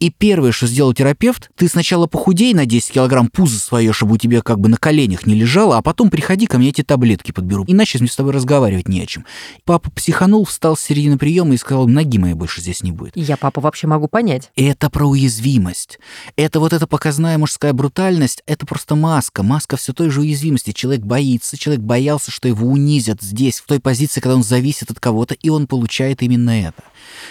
[0.00, 4.16] И первое, что сделал терапевт, ты сначала похудей на 10 килограмм пузо свое, чтобы у
[4.16, 7.64] тебя как бы на коленях не лежало, а потом приходи ко мне эти таблетки подберу.
[7.66, 9.24] Иначе мне с тобой разговаривать не о чем.
[9.64, 13.16] Папа психанул, встал с середины приема и сказал, ноги моей больше здесь не будет.
[13.16, 14.50] Я папу вообще могу понять.
[14.54, 15.98] Это про уязвимость.
[16.36, 19.42] Это вот эта показная мужская брутальность, это просто маска.
[19.42, 20.72] Маска все той же уязвимости.
[20.72, 25.00] Человек боится, человек боялся, что его унизят здесь, в той позиции, когда он зависит от
[25.00, 26.84] кого-то, и он получает именно это.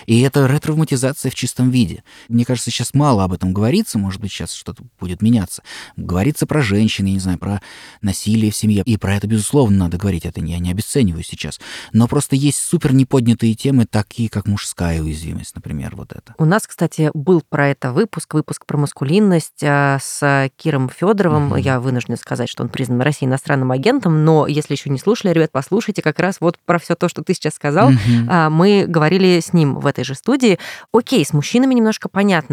[0.05, 2.03] И это ретравматизация в чистом виде.
[2.27, 5.63] Мне кажется, сейчас мало об этом говорится, может быть, сейчас что-то будет меняться.
[5.95, 7.61] Говорится про женщин, я не знаю, про
[8.01, 8.83] насилие в семье.
[8.85, 11.59] И про это, безусловно, надо говорить, это я не обесцениваю сейчас.
[11.93, 16.35] Но просто есть супер неподнятые темы, такие как мужская уязвимость, например, вот это.
[16.37, 21.51] У нас, кстати, был про это выпуск, выпуск про маскулинность а, с Киром Федоровым.
[21.51, 21.57] Угу.
[21.57, 25.33] Я вынуждена сказать, что он признан в России иностранным агентом, но если еще не слушали,
[25.33, 27.89] ребят, послушайте как раз вот про все то, что ты сейчас сказал.
[27.89, 28.49] Угу.
[28.51, 30.59] Мы говорили с ним в этой же студии.
[30.93, 32.46] Окей, с мужчинами немножко понятно.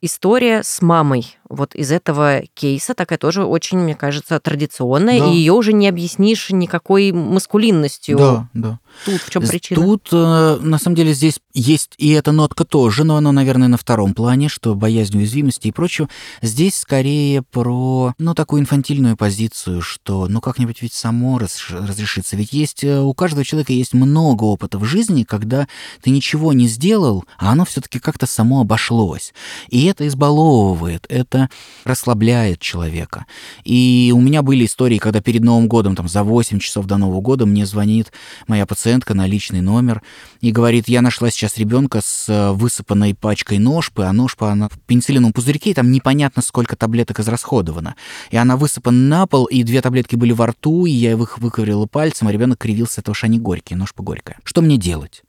[0.00, 5.26] История с мамой вот из этого кейса такая тоже очень, мне кажется, традиционная, да.
[5.26, 8.18] и ее уже не объяснишь никакой маскулинностью.
[8.18, 8.78] Да, да.
[9.04, 9.80] Тут в чем причина?
[9.80, 13.76] Тут, э, на самом деле, здесь есть и эта нотка тоже, но она, наверное, на
[13.76, 16.08] втором плане, что боязнь уязвимости и прочего.
[16.42, 22.36] Здесь скорее про, ну, такую инфантильную позицию, что, ну, как-нибудь ведь само разрешится.
[22.36, 25.68] Ведь есть, э, у каждого человека есть много опыта в жизни, когда
[26.02, 29.32] ты ничего не сделал, а оно все-таки как-то само обошлось.
[29.68, 31.37] И это избаловывает, это
[31.84, 33.26] расслабляет человека.
[33.64, 37.20] И у меня были истории, когда перед Новым годом, там, за 8 часов до Нового
[37.20, 38.12] года мне звонит
[38.46, 40.02] моя пациентка на личный номер
[40.40, 44.78] и говорит, я нашла сейчас ребенка с э, высыпанной пачкой ножпы, а ножпа, она в
[44.86, 47.94] пенициллиновом пузырьке, и там непонятно, сколько таблеток израсходовано.
[48.30, 51.86] И она высыпана на пол, и две таблетки были во рту, и я их выковырила
[51.86, 54.38] пальцем, а ребенок кривился, этого что они горькие, ножпа горькая.
[54.44, 55.22] Что мне делать?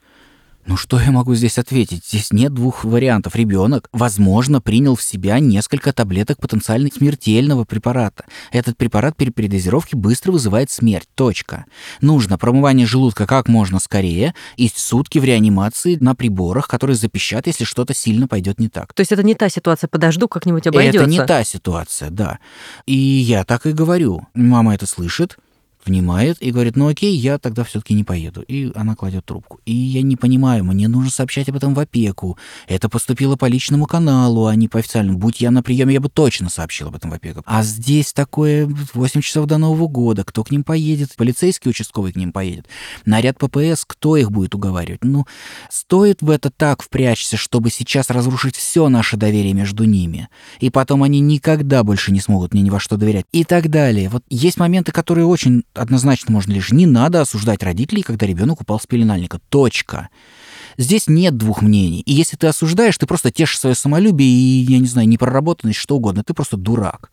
[0.70, 2.06] Ну что я могу здесь ответить?
[2.06, 3.36] Здесь нет двух вариантов.
[3.36, 8.26] Ребенок, возможно, принял в себя несколько таблеток потенциально смертельного препарата.
[8.52, 11.10] Этот препарат при передозировке быстро вызывает смерть.
[11.16, 11.66] Точка.
[12.02, 17.64] Нужно промывание желудка как можно скорее и сутки в реанимации на приборах, которые запищат, если
[17.64, 18.94] что-то сильно пойдет не так.
[18.94, 21.00] То есть это не та ситуация, подожду, как-нибудь обойдется.
[21.00, 22.38] Это не та ситуация, да.
[22.86, 24.28] И я так и говорю.
[24.36, 25.36] Мама это слышит,
[25.90, 28.42] внимает и говорит, ну окей, я тогда все-таки не поеду.
[28.42, 29.60] И она кладет трубку.
[29.66, 32.38] И я не понимаю, мне нужно сообщать об этом в опеку.
[32.68, 35.18] Это поступило по личному каналу, а не по официальному.
[35.18, 37.42] Будь я на приеме, я бы точно сообщил об этом в опеку.
[37.46, 40.24] А здесь такое 8 часов до Нового года.
[40.24, 41.16] Кто к ним поедет?
[41.16, 42.68] Полицейский участковый к ним поедет.
[43.06, 45.04] Наряд ППС, кто их будет уговаривать?
[45.04, 45.26] Ну,
[45.70, 50.30] стоит в это так впрячься, чтобы сейчас разрушить все наше доверие между ними.
[50.60, 53.26] И потом они никогда больше не смогут мне ни во что доверять.
[53.32, 54.10] И так далее.
[54.10, 58.80] Вот есть моменты, которые очень однозначно можно лишь не надо осуждать родителей, когда ребенок упал
[58.80, 59.40] с пеленальника.
[59.50, 60.10] Точка.
[60.78, 62.02] Здесь нет двух мнений.
[62.02, 65.98] И если ты осуждаешь, ты просто тешишь свое самолюбие и, я не знаю, непроработанность, что
[65.98, 66.24] угодно.
[66.24, 67.12] Ты просто дурак.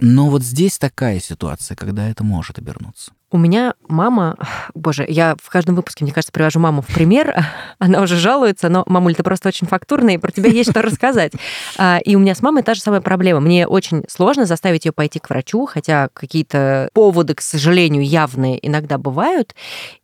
[0.00, 3.12] Но вот здесь такая ситуация, когда это может обернуться.
[3.32, 4.36] У меня мама,
[4.74, 7.34] боже, я в каждом выпуске, мне кажется, привожу маму в пример.
[7.78, 11.32] Она уже жалуется, но, мамуль, ты просто очень фактурная, и про тебя есть что рассказать.
[11.78, 13.40] А, и у меня с мамой та же самая проблема.
[13.40, 18.98] Мне очень сложно заставить ее пойти к врачу, хотя какие-то поводы, к сожалению, явные иногда
[18.98, 19.54] бывают.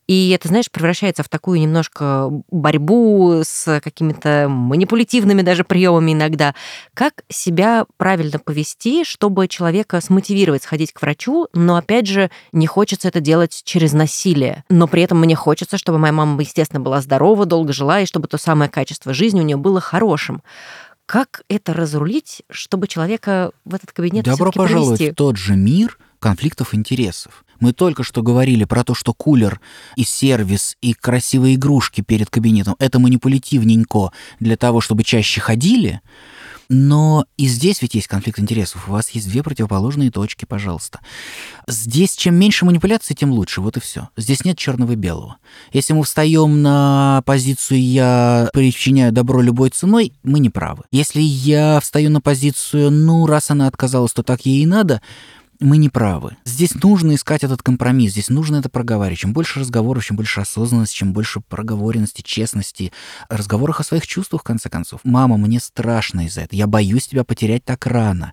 [0.09, 6.55] И это, знаешь, превращается в такую немножко борьбу с какими-то манипулятивными даже приемами иногда.
[6.95, 13.09] Как себя правильно повести, чтобы человека смотивировать сходить к врачу, но, опять же, не хочется
[13.09, 14.65] это делать через насилие.
[14.69, 18.29] Но при этом мне хочется, чтобы моя мама, естественно, была здорова, долго жила, и чтобы
[18.29, 20.43] то самое качество жизни у нее было хорошим.
[21.07, 25.13] Как это разрулить, чтобы человека в этот кабинет Добро пожаловать привести?
[25.13, 27.45] в тот же мир конфликтов интересов.
[27.61, 29.61] Мы только что говорили про то, что кулер
[29.97, 36.01] и сервис, и красивые игрушки перед кабинетом— это манипулятивненько для того, чтобы чаще ходили.
[36.69, 38.89] Но и здесь ведь есть конфликт интересов.
[38.89, 41.01] У вас есть две противоположные точки, пожалуйста.
[41.67, 43.63] Здесь чем меньше манипуляций, тем лучше.
[43.63, 44.11] Вот и все.
[44.17, 45.39] Здесь нет черного и белого.
[45.73, 50.85] Если мы встаем на позицию «я причиняю добро любой ценой», мы не правы.
[50.91, 55.01] Если я встаю на позицию «ну, раз она отказалась, то так ей и надо»,
[55.61, 56.37] мы не правы.
[56.45, 59.19] Здесь нужно искать этот компромисс, здесь нужно это проговаривать.
[59.19, 62.93] Чем больше разговоров, чем больше осознанности, чем больше проговоренности, честности,
[63.29, 65.01] разговорах о своих чувствах, в конце концов.
[65.05, 66.59] Мама, мне страшно из-за этого.
[66.59, 68.33] Я боюсь тебя потерять так рано.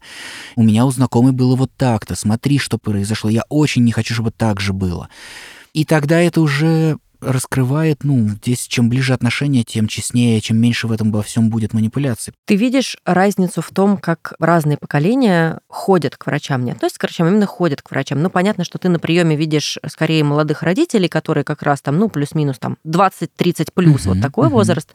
[0.56, 2.16] У меня у знакомой было вот так-то.
[2.16, 3.30] Смотри, что произошло.
[3.30, 5.10] Я очень не хочу, чтобы так же было.
[5.74, 10.92] И тогда это уже раскрывает, ну, здесь чем ближе отношения, тем честнее, чем меньше в
[10.92, 12.34] этом во всем будет манипуляций.
[12.46, 17.28] Ты видишь разницу в том, как разные поколения ходят к врачам, не относятся к врачам,
[17.28, 18.22] а именно ходят к врачам.
[18.22, 22.10] Ну, понятно, что ты на приеме видишь скорее молодых родителей, которые как раз там, ну,
[22.10, 24.52] плюс-минус там 20-30 плюс, uh-huh, вот такой uh-huh.
[24.52, 24.90] возраст.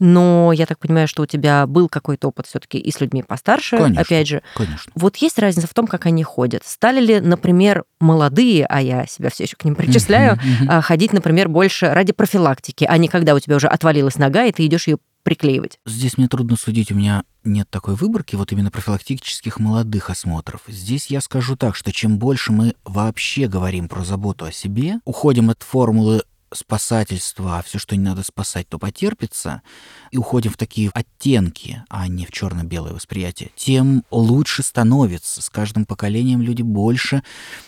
[0.00, 3.78] Но я так понимаю, что у тебя был какой-то опыт все-таки и с людьми постарше,
[3.78, 4.42] конечно, опять же.
[4.54, 4.92] Конечно.
[4.94, 6.62] Вот есть разница в том, как они ходят.
[6.64, 10.82] Стали ли, например, молодые, а я себя все еще к ним причисляю, uh-huh.
[10.82, 14.66] ходить, например, больше ради профилактики, а не когда у тебя уже отвалилась нога, и ты
[14.66, 15.80] идешь ее приклеивать.
[15.84, 20.60] Здесь мне трудно судить, у меня нет такой выборки вот именно профилактических молодых осмотров.
[20.68, 25.50] Здесь я скажу так, что чем больше мы вообще говорим про заботу о себе, уходим
[25.50, 29.62] от формулы спасательства, а все, что не надо спасать, то потерпится,
[30.10, 35.42] и уходим в такие оттенки, а не в черно-белое восприятие, тем лучше становится.
[35.42, 37.22] С каждым поколением люди больше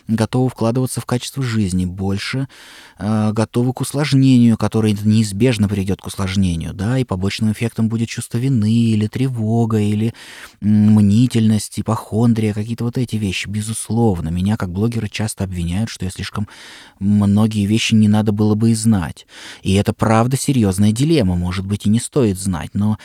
[0.06, 2.48] готовы вкладываться в качество жизни, больше
[2.98, 8.38] э, готовы к усложнению, которое неизбежно приведет к усложнению, да, и побочным эффектом будет чувство
[8.38, 10.14] вины или тревога, или
[10.60, 14.28] мнительность, ипохондрия, какие-то вот эти вещи, безусловно.
[14.28, 16.48] Меня как блогера часто обвиняют, что я слишком
[17.00, 19.26] многие вещи не надо было бы и знать.
[19.62, 22.98] И это правда серьезная дилемма, может быть, и не стоит знать, но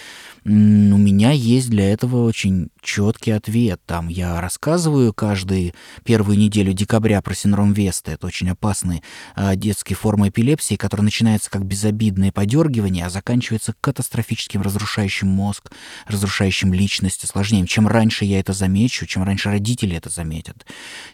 [0.46, 3.80] у меня есть для этого очень четкий ответ.
[3.86, 5.74] Там я рассказываю каждую
[6.04, 8.12] первую неделю декабря про синдром Веста.
[8.12, 9.04] Это очень опасный
[9.36, 15.72] а, детский форма эпилепсии, который начинается как безобидное подергивание, а заканчивается катастрофическим разрушающим мозг,
[16.08, 17.68] разрушающим личность, осложнением.
[17.68, 20.66] Чем раньше я это замечу, чем раньше родители это заметят,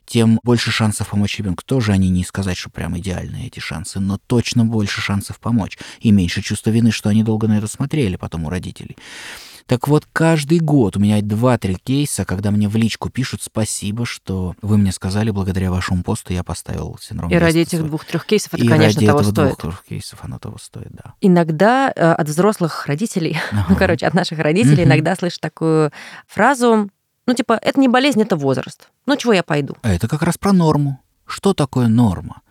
[0.06, 1.64] тем больше шансов помочь ребенку.
[1.64, 5.78] Тоже они не сказать, что прям идеальные эти шансы, но точно больше шансов помочь.
[6.00, 8.96] И меньше чувства вины, что они долго на это смотрели потом у родителей.
[9.66, 14.56] Так вот, каждый год у меня два-три кейса, когда мне в личку пишут «Спасибо, что
[14.62, 18.64] вы мне сказали, благодаря вашему посту я поставил синдром И ради этих двух-трех кейсов это,
[18.64, 19.48] и конечно, ради того этого стоит.
[19.50, 21.14] двух-трех кейсов оно того стоит, да.
[21.20, 23.66] Иногда э, от взрослых родителей, Ага.
[23.70, 25.92] ну, короче, от наших родителей иногда слышишь такую
[26.28, 26.90] фразу,
[27.28, 28.90] ну, типа, это не болезнь, это возраст.
[29.06, 29.76] Ну, чего я пойду?
[29.82, 31.02] А это как раз про норму.
[31.28, 32.42] Что такое норма?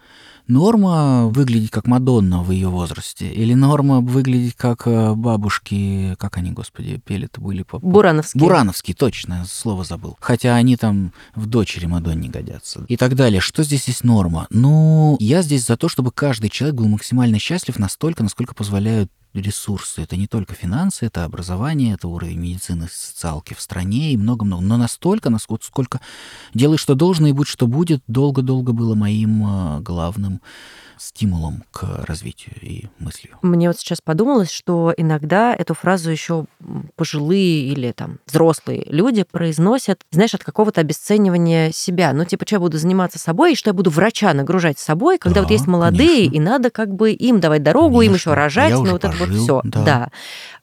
[0.48, 3.28] Норма выглядеть как Мадонна в ее возрасте?
[3.28, 7.78] Или норма выглядеть как э, бабушки, как они, господи, пели-то были по...
[7.78, 8.40] Бурановский.
[8.40, 10.16] Бурановский, точно, слово забыл.
[10.20, 12.87] Хотя они там в дочери Мадонне годятся.
[12.88, 13.42] И так далее.
[13.42, 14.46] Что здесь есть норма?
[14.48, 20.03] Ну, я здесь за то, чтобы каждый человек был максимально счастлив настолько, насколько позволяют ресурсы.
[20.03, 24.62] Это не только финансы, это образование, это уровень медицины социалки в стране и много-много.
[24.62, 26.01] Но настолько, насколько сколько
[26.55, 30.41] делай, что должно, и будь, что будет, долго-долго было моим э, главным
[30.98, 33.37] стимулом к развитию и мыслью.
[33.42, 36.46] Мне вот сейчас подумалось, что иногда эту фразу еще
[36.96, 42.12] пожилые или там взрослые люди произносят, знаешь, от какого-то обесценивания себя.
[42.12, 45.37] Ну, типа, что я буду заниматься собой, и что я буду врача нагружать собой, когда
[45.40, 46.34] Да, вот есть молодые, конечно.
[46.37, 48.30] и надо как бы им давать дорогу, им Конечно.
[48.30, 49.61] еще рожать, Я ну вот это вот пожил, все.
[49.64, 50.11] да.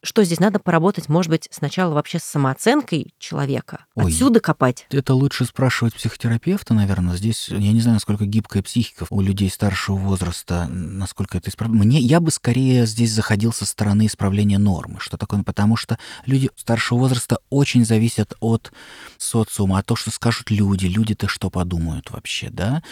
[0.03, 4.11] Что здесь надо поработать, может быть, сначала вообще с самооценкой человека, Ой.
[4.11, 4.85] отсюда копать.
[4.91, 7.15] Это лучше спрашивать психотерапевта, наверное.
[7.15, 10.24] Здесь я не знаю, насколько гибкая психика у людей старшего возраста,
[10.69, 11.83] насколько это исправлено.
[11.83, 14.97] Мне я бы скорее здесь заходил со стороны исправления нормы.
[14.99, 15.43] Что такое?
[15.43, 18.71] Потому что люди старшего возраста очень зависят от
[19.17, 20.87] социума, от того, что скажут люди.
[20.87, 22.83] Люди-то что подумают вообще, да?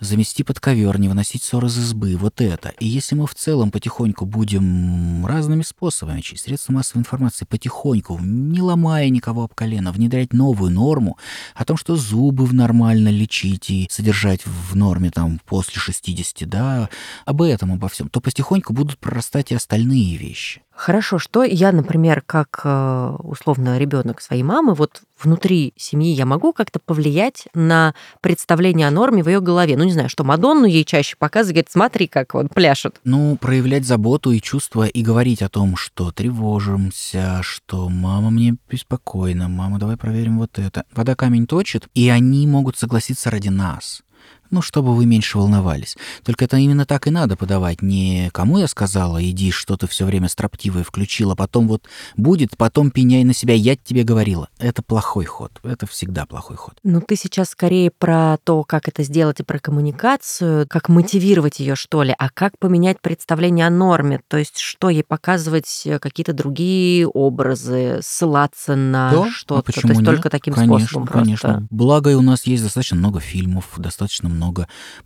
[0.00, 2.70] Замести под ковер, не выносить ссор из избы, вот это.
[2.80, 8.60] И если мы в целом потихоньку будем разными способами, через средства массовой информации, потихоньку, не
[8.60, 11.18] ломая никого об колено, внедрять новую норму
[11.54, 16.77] о том, что зубы нормально лечить и содержать в норме там после 60, да,
[17.24, 20.62] об этом, обо всем, то потихоньку будут прорастать и остальные вещи.
[20.78, 26.52] Хорошо, что я, например, как э, условно ребенок своей мамы, вот внутри семьи я могу
[26.52, 29.76] как-то повлиять на представление о норме в ее голове.
[29.76, 33.00] Ну, не знаю, что Мадонну ей чаще показывает, говорит, смотри, как он пляшет.
[33.02, 39.48] Ну, проявлять заботу и чувства и говорить о том, что тревожимся, что мама мне беспокойна,
[39.48, 40.84] мама, давай проверим вот это.
[40.94, 44.02] Вода камень точит, и они могут согласиться ради нас.
[44.50, 45.96] Ну, чтобы вы меньше волновались.
[46.24, 47.82] Только это именно так и надо подавать.
[47.82, 51.84] Не кому я сказала, иди, что ты все время строптивое включила, потом вот
[52.16, 54.48] будет, потом пеняй на себя, я тебе говорила.
[54.58, 55.52] Это плохой ход.
[55.62, 56.74] Это всегда плохой ход.
[56.82, 61.76] Ну, ты сейчас скорее про то, как это сделать и про коммуникацию, как мотивировать ее,
[61.76, 66.32] что ли, а как поменять представление о норме, то есть что ей показывать э, какие-то
[66.32, 70.06] другие образы, ссылаться на Да, а что-то, почему то есть нет?
[70.06, 71.48] только таким конечно, способом конечно.
[71.48, 71.66] просто.
[71.70, 74.37] Благо, у нас есть достаточно много фильмов, достаточно много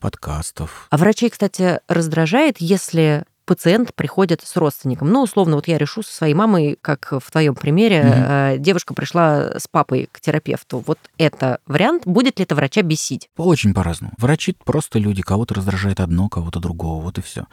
[0.01, 0.87] подкастов.
[0.91, 5.11] А врачей, кстати, раздражает, если пациент приходит с родственником.
[5.11, 9.59] Ну, условно, вот я решу со своей мамой, как в твоем примере, э, девушка пришла
[9.59, 10.83] с папой к терапевту.
[10.87, 13.29] Вот это вариант, будет ли это врача бесить?
[13.37, 14.15] Очень по-разному.
[14.17, 17.47] Врачи просто люди, кого-то раздражает одно, кого-то другого, вот и все.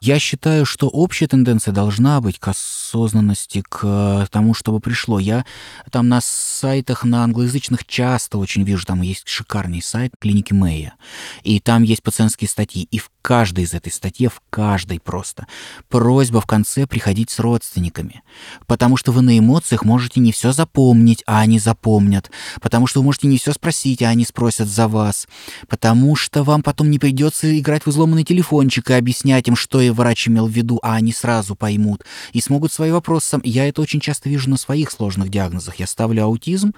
[0.00, 5.18] Я считаю, что общая тенденция должна быть к осознанности, к тому, чтобы пришло.
[5.18, 5.44] Я
[5.90, 10.94] там на сайтах, на англоязычных часто очень вижу, там есть шикарный сайт клиники Мэя,
[11.42, 15.39] и там есть пациентские статьи, и в каждой из этой статьи, в каждой просто,
[15.88, 18.22] просьба в конце приходить с родственниками,
[18.66, 22.30] потому что вы на эмоциях можете не все запомнить, а они запомнят,
[22.60, 25.28] потому что вы можете не все спросить, а они спросят за вас,
[25.68, 29.90] потому что вам потом не придется играть в изломанный телефончик и объяснять им, что и
[29.90, 33.40] врач имел в виду, а они сразу поймут и смогут свои вопросы сам.
[33.44, 35.76] Я это очень часто вижу на своих сложных диагнозах.
[35.76, 36.74] Я ставлю аутизм,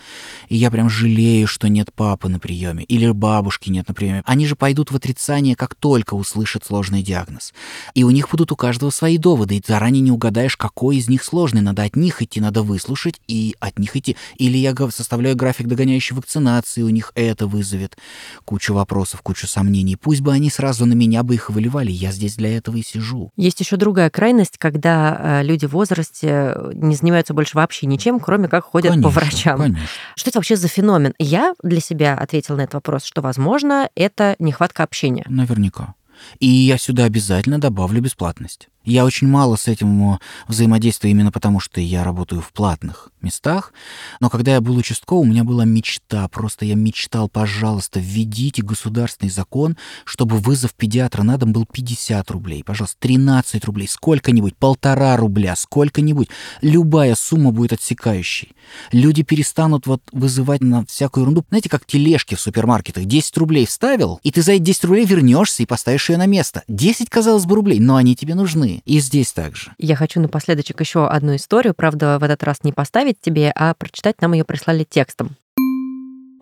[0.49, 4.23] и я прям жалею, что нет папы на приеме или бабушки нет на приеме.
[4.27, 7.53] Они же пойдут в отрицание, как только услышат сложный диагноз.
[7.95, 11.23] И у них будут у каждого свои доводы, и заранее не угадаешь, какой из них
[11.23, 11.61] сложный.
[11.61, 14.17] Надо от них идти, надо выслушать и от них идти.
[14.37, 17.97] Или я составляю график догоняющей вакцинации, у них это вызовет
[18.45, 19.97] кучу вопросов, кучу сомнений.
[19.97, 23.31] Пусть бы они сразу на меня бы их выливали, я здесь для этого и сижу.
[23.37, 28.49] Есть еще другая крайность, когда э, люди в возрасте не занимаются больше вообще ничем, кроме
[28.49, 29.59] как ходят Конечно, по врачам.
[29.59, 29.87] Конечно.
[30.17, 31.15] Что это вообще за феномен?
[31.19, 35.25] Я для себя ответила на этот вопрос, что, возможно, это нехватка общения.
[35.29, 35.95] Наверняка.
[36.39, 38.69] И я сюда обязательно добавлю бесплатность.
[38.85, 40.19] Я очень мало с этим э,
[40.49, 43.73] взаимодействую именно потому, что я работаю в платных местах.
[44.21, 46.27] Но когда я был участковым, у меня была мечта.
[46.29, 52.65] Просто я мечтал, пожалуйста, введите государственный закон, чтобы вызов педиатра на дом был 50 рублей.
[52.65, 56.29] Пожалуйста, 13 рублей, сколько-нибудь, полтора рубля, сколько-нибудь.
[56.61, 58.53] Любая сумма будет отсекающей.
[58.91, 61.45] Люди перестанут вот вызывать на всякую ерунду.
[61.49, 63.05] Знаете, как тележки в супермаркетах.
[63.05, 66.63] 10 рублей вставил, и ты за эти 10 рублей вернешься и поставишь ее на место.
[66.69, 68.72] 10, казалось бы, рублей, но они тебе нужны.
[68.85, 69.73] И здесь также.
[69.79, 74.21] Я хочу напоследочек еще одну историю, правда, в этот раз не поставить тебе, а прочитать
[74.21, 75.37] нам ее прислали текстом.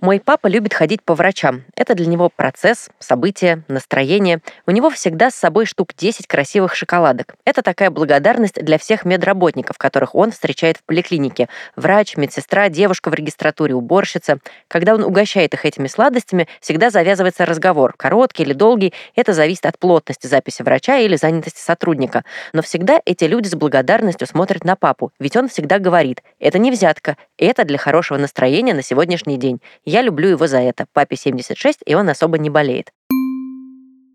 [0.00, 1.62] Мой папа любит ходить по врачам.
[1.76, 4.40] Это для него процесс, событие, настроение.
[4.66, 7.34] У него всегда с собой штук 10 красивых шоколадок.
[7.44, 11.50] Это такая благодарность для всех медработников, которых он встречает в поликлинике.
[11.76, 14.38] Врач, медсестра, девушка в регистратуре, уборщица.
[14.68, 17.92] Когда он угощает их этими сладостями, всегда завязывается разговор.
[17.94, 22.24] Короткий или долгий, это зависит от плотности записи врача или занятости сотрудника.
[22.54, 26.70] Но всегда эти люди с благодарностью смотрят на папу, ведь он всегда говорит, это не
[26.70, 29.60] взятка, это для хорошего настроения на сегодняшний день.
[29.92, 30.86] Я люблю его за это.
[30.92, 32.92] Папе 76, и он особо не болеет.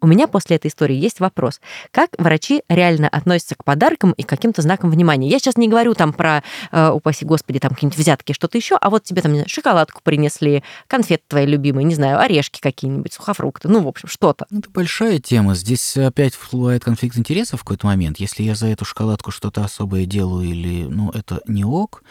[0.02, 1.62] У меня после этой истории есть вопрос.
[1.92, 5.30] Как врачи реально относятся к подаркам и к каким-то знакам внимания?
[5.30, 8.90] Я сейчас не говорю там про, э, упаси господи, там какие-нибудь взятки, что-то еще, а
[8.90, 13.88] вот тебе там шоколадку принесли, конфеты твои любимые, не знаю, орешки какие-нибудь, сухофрукты, ну, в
[13.88, 14.46] общем, что-то.
[14.52, 15.56] Это большая тема.
[15.56, 18.20] Здесь опять всплывает конфликт интересов в какой-то момент.
[18.20, 22.04] Если я за эту шоколадку что-то особое делаю или, ну, это не ок.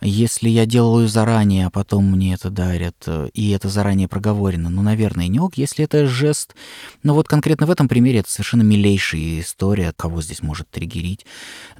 [0.00, 4.82] Если я делаю заранее, а потом мне это дарят, э, и это заранее проговорено, ну,
[4.82, 5.56] наверное, не ок.
[5.56, 6.54] Если это жест,
[7.02, 11.26] ну, вот конкретно в этом примере это совершенно милейшая история, кого здесь может триггерить.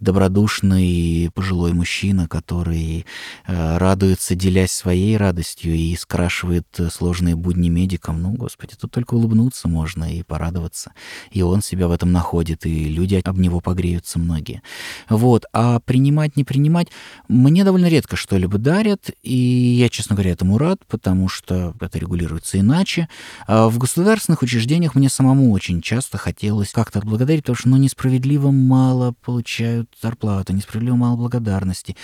[0.01, 3.07] Добродушный пожилой мужчина, который
[3.47, 8.23] э, радуется, делясь своей радостью и скрашивает э, сложные будни медикам.
[8.23, 10.93] Ну, господи, тут только улыбнуться можно и порадоваться.
[11.31, 14.63] И он себя в этом находит, и люди об него погреются многие.
[15.09, 15.47] Вот.
[15.53, 16.89] А принимать, не принимать,
[17.29, 22.61] мне довольно редко что-либо дарят, и я, честно говоря, этому рад, потому что это регулируется
[22.61, 23.09] иначе.
[23.47, 28.51] А в государственных учреждениях мне самому очень часто хотелось как-то отблагодарить, потому что, ну, несправедливо
[28.51, 31.97] мало получают зарплату, несправедливо мало благодарности.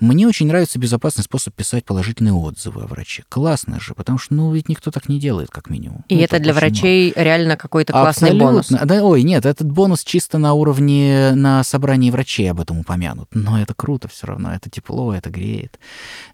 [0.00, 3.24] Мне очень нравится безопасный способ писать положительные отзывы о враче.
[3.28, 6.04] Классно же, потому что, ну, ведь никто так не делает, как минимум.
[6.08, 6.60] И Ну, это для очень мало.
[6.60, 8.66] врачей реально какой-то классный бонус.
[8.66, 8.86] Абсолютно.
[8.86, 13.28] Да, ой, нет, этот бонус чисто на уровне на собрании врачей об этом упомянут.
[13.32, 15.78] Но это круто все равно, это тепло, это греет.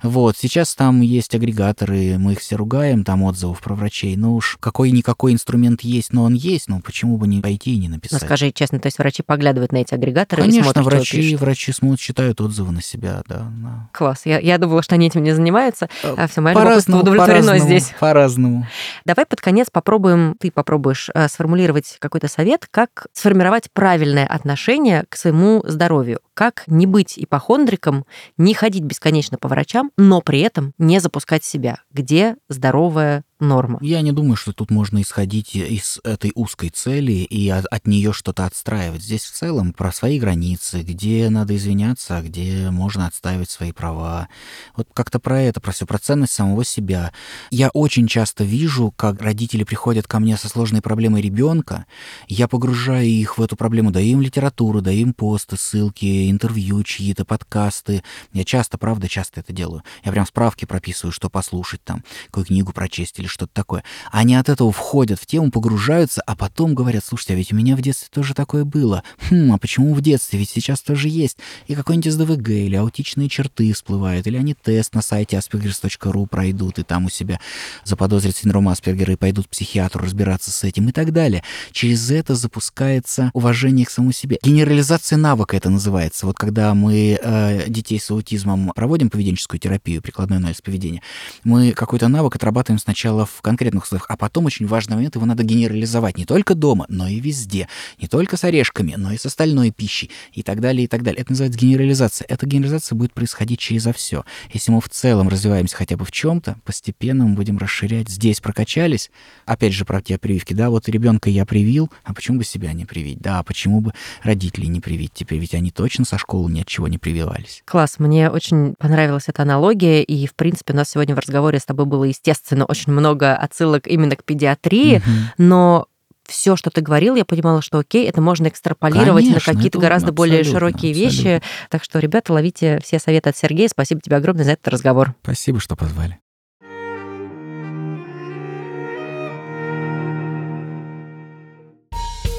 [0.03, 4.17] Вот, сейчас там есть агрегаторы, мы их все ругаем, там отзывов про врачей.
[4.17, 7.89] Ну уж какой-никакой инструмент есть, но он есть, но почему бы не пойти и не
[7.89, 8.23] Ну, написать?
[8.23, 11.17] скажи честно, то есть врачи поглядывают на эти агрегаторы и Конечно, смотрят, что вы врачи,
[11.17, 11.37] пишете?
[11.37, 13.47] врачи смотрят, читают отзывы на себя, да.
[13.63, 13.89] да.
[13.93, 14.23] Класс.
[14.25, 17.93] Я, я думала, что они этим не занимаются, а все, мое любопытство удовлетворено по-разному, здесь.
[18.01, 18.67] По-разному.
[19.05, 25.17] Давай под конец попробуем, ты попробуешь э, сформулировать какой-то совет, как сформировать правильное отношение к
[25.17, 26.21] своему здоровью.
[26.37, 28.05] Как не быть ипохондриком,
[28.37, 31.79] не ходить бесконечно по врачам, но при этом не запускать себя.
[31.91, 33.79] Где здоровая норма?
[33.81, 38.13] Я не думаю, что тут можно исходить из этой узкой цели и от, от нее
[38.13, 39.03] что-то отстраивать.
[39.03, 44.29] Здесь в целом про свои границы, где надо извиняться, а где можно отстаивать свои права.
[44.77, 47.13] Вот как-то про это, про все, про ценность самого себя.
[47.51, 51.87] Я очень часто вижу, как родители приходят ко мне со сложной проблемой ребенка,
[52.29, 57.25] я погружаю их в эту проблему, даю им литературу, даю им посты, ссылки, интервью чьи-то,
[57.25, 58.03] подкасты.
[58.33, 59.83] Я часто, правда, часто это делаю.
[60.05, 63.85] Я прям справки прописываю, что послушать там, какую книгу прочесть или что-то такое.
[64.11, 67.77] Они от этого входят в тему, погружаются, а потом говорят, слушайте, а ведь у меня
[67.77, 69.03] в детстве тоже такое было.
[69.31, 70.39] Хм, а почему в детстве?
[70.39, 71.39] Ведь сейчас тоже есть.
[71.67, 76.83] И какой-нибудь СДВГ или аутичные черты всплывают, или они тест на сайте aspergers.ru пройдут, и
[76.83, 77.41] там у себя
[77.85, 81.43] заподозрят синдром Аспергера и пойдут к психиатру разбираться с этим и так далее.
[81.73, 84.39] Через это запускается уважение к самому себе.
[84.43, 86.16] Генерализация навыка это называется.
[86.25, 91.03] Вот когда мы э, детей с аутизмом проводим поведенческую терапию, прикладной анализ поведения,
[91.45, 95.43] мы какой-то навык отрабатываем сначала в конкретных условиях, а потом очень важный момент, его надо
[95.43, 97.69] генерализовать не только дома, но и везде.
[98.01, 101.21] Не только с орешками, но и с остальной пищей и так далее, и так далее.
[101.21, 102.27] Это называется генерализация.
[102.29, 104.25] Эта генерализация будет происходить через все.
[104.53, 108.09] Если мы в целом развиваемся хотя бы в чем-то, постепенно мы будем расширять.
[108.09, 109.11] Здесь прокачались.
[109.45, 110.55] Опять же, про те прививки.
[110.55, 113.19] Да, вот ребенка я привил, а почему бы себя не привить?
[113.19, 113.93] Да, а почему бы
[114.23, 115.39] родителей не привить теперь?
[115.39, 117.63] Ведь они точно со школы ни от чего не прививались.
[117.67, 121.65] Класс, мне очень понравилась эта аналогия, и, в принципе, у нас сегодня в разговоре с
[121.67, 125.19] тобой было, естественно, очень много отсылок именно к педиатрии, Мгм.
[125.37, 125.87] но
[126.27, 130.11] все, что ты говорил, я понимала, что окей, это можно экстраполировать Конечно, на какие-то гораздо
[130.11, 131.19] более абсолютно, широкие вещи.
[131.19, 131.49] абсолютно.
[131.71, 133.69] Так что, ребята, ловите все советы от Сергея.
[133.69, 135.15] Спасибо тебе огромное за этот разговор.
[135.23, 136.19] Спасибо, что позвали.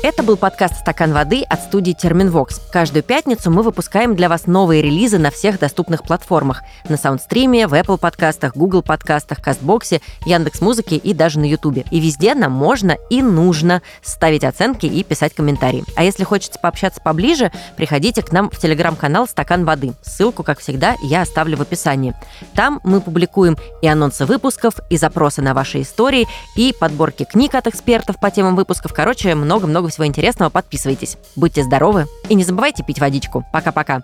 [0.08, 2.62] Это был подкаст «Стакан воды» от студии «Терминвокс».
[2.72, 6.62] Каждую пятницу мы выпускаем для вас новые релизы на всех доступных платформах.
[6.88, 11.84] На Саундстриме, в Apple подкастах, Google подкастах, Кастбоксе, Яндекс.Музыке и даже на Ютубе.
[11.92, 15.84] И везде нам можно и нужно ставить оценки и писать комментарии.
[15.98, 19.92] А если хочется пообщаться поближе, приходите к нам в телеграм-канал «Стакан воды».
[20.04, 22.16] Ссылку, как всегда, я оставлю в описании.
[22.56, 27.68] Там мы публикуем и анонсы выпусков, и запросы на ваши истории, и подборки книг от
[27.68, 28.94] экспертов по темам выпусков.
[28.94, 30.52] Короче, много-много всего интересного.
[30.52, 31.18] Подписывайтесь.
[31.36, 33.44] Будьте здоровы и не забывайте пить водичку.
[33.52, 34.04] Пока-пока.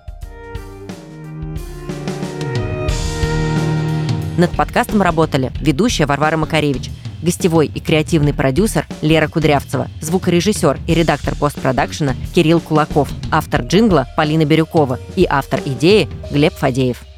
[4.35, 6.89] Над подкастом работали ведущая Варвара Макаревич,
[7.21, 14.45] гостевой и креативный продюсер Лера Кудрявцева, звукорежиссер и редактор постпродакшена Кирилл Кулаков, автор джингла Полина
[14.45, 17.12] Бирюкова и автор идеи Глеб Фадеев.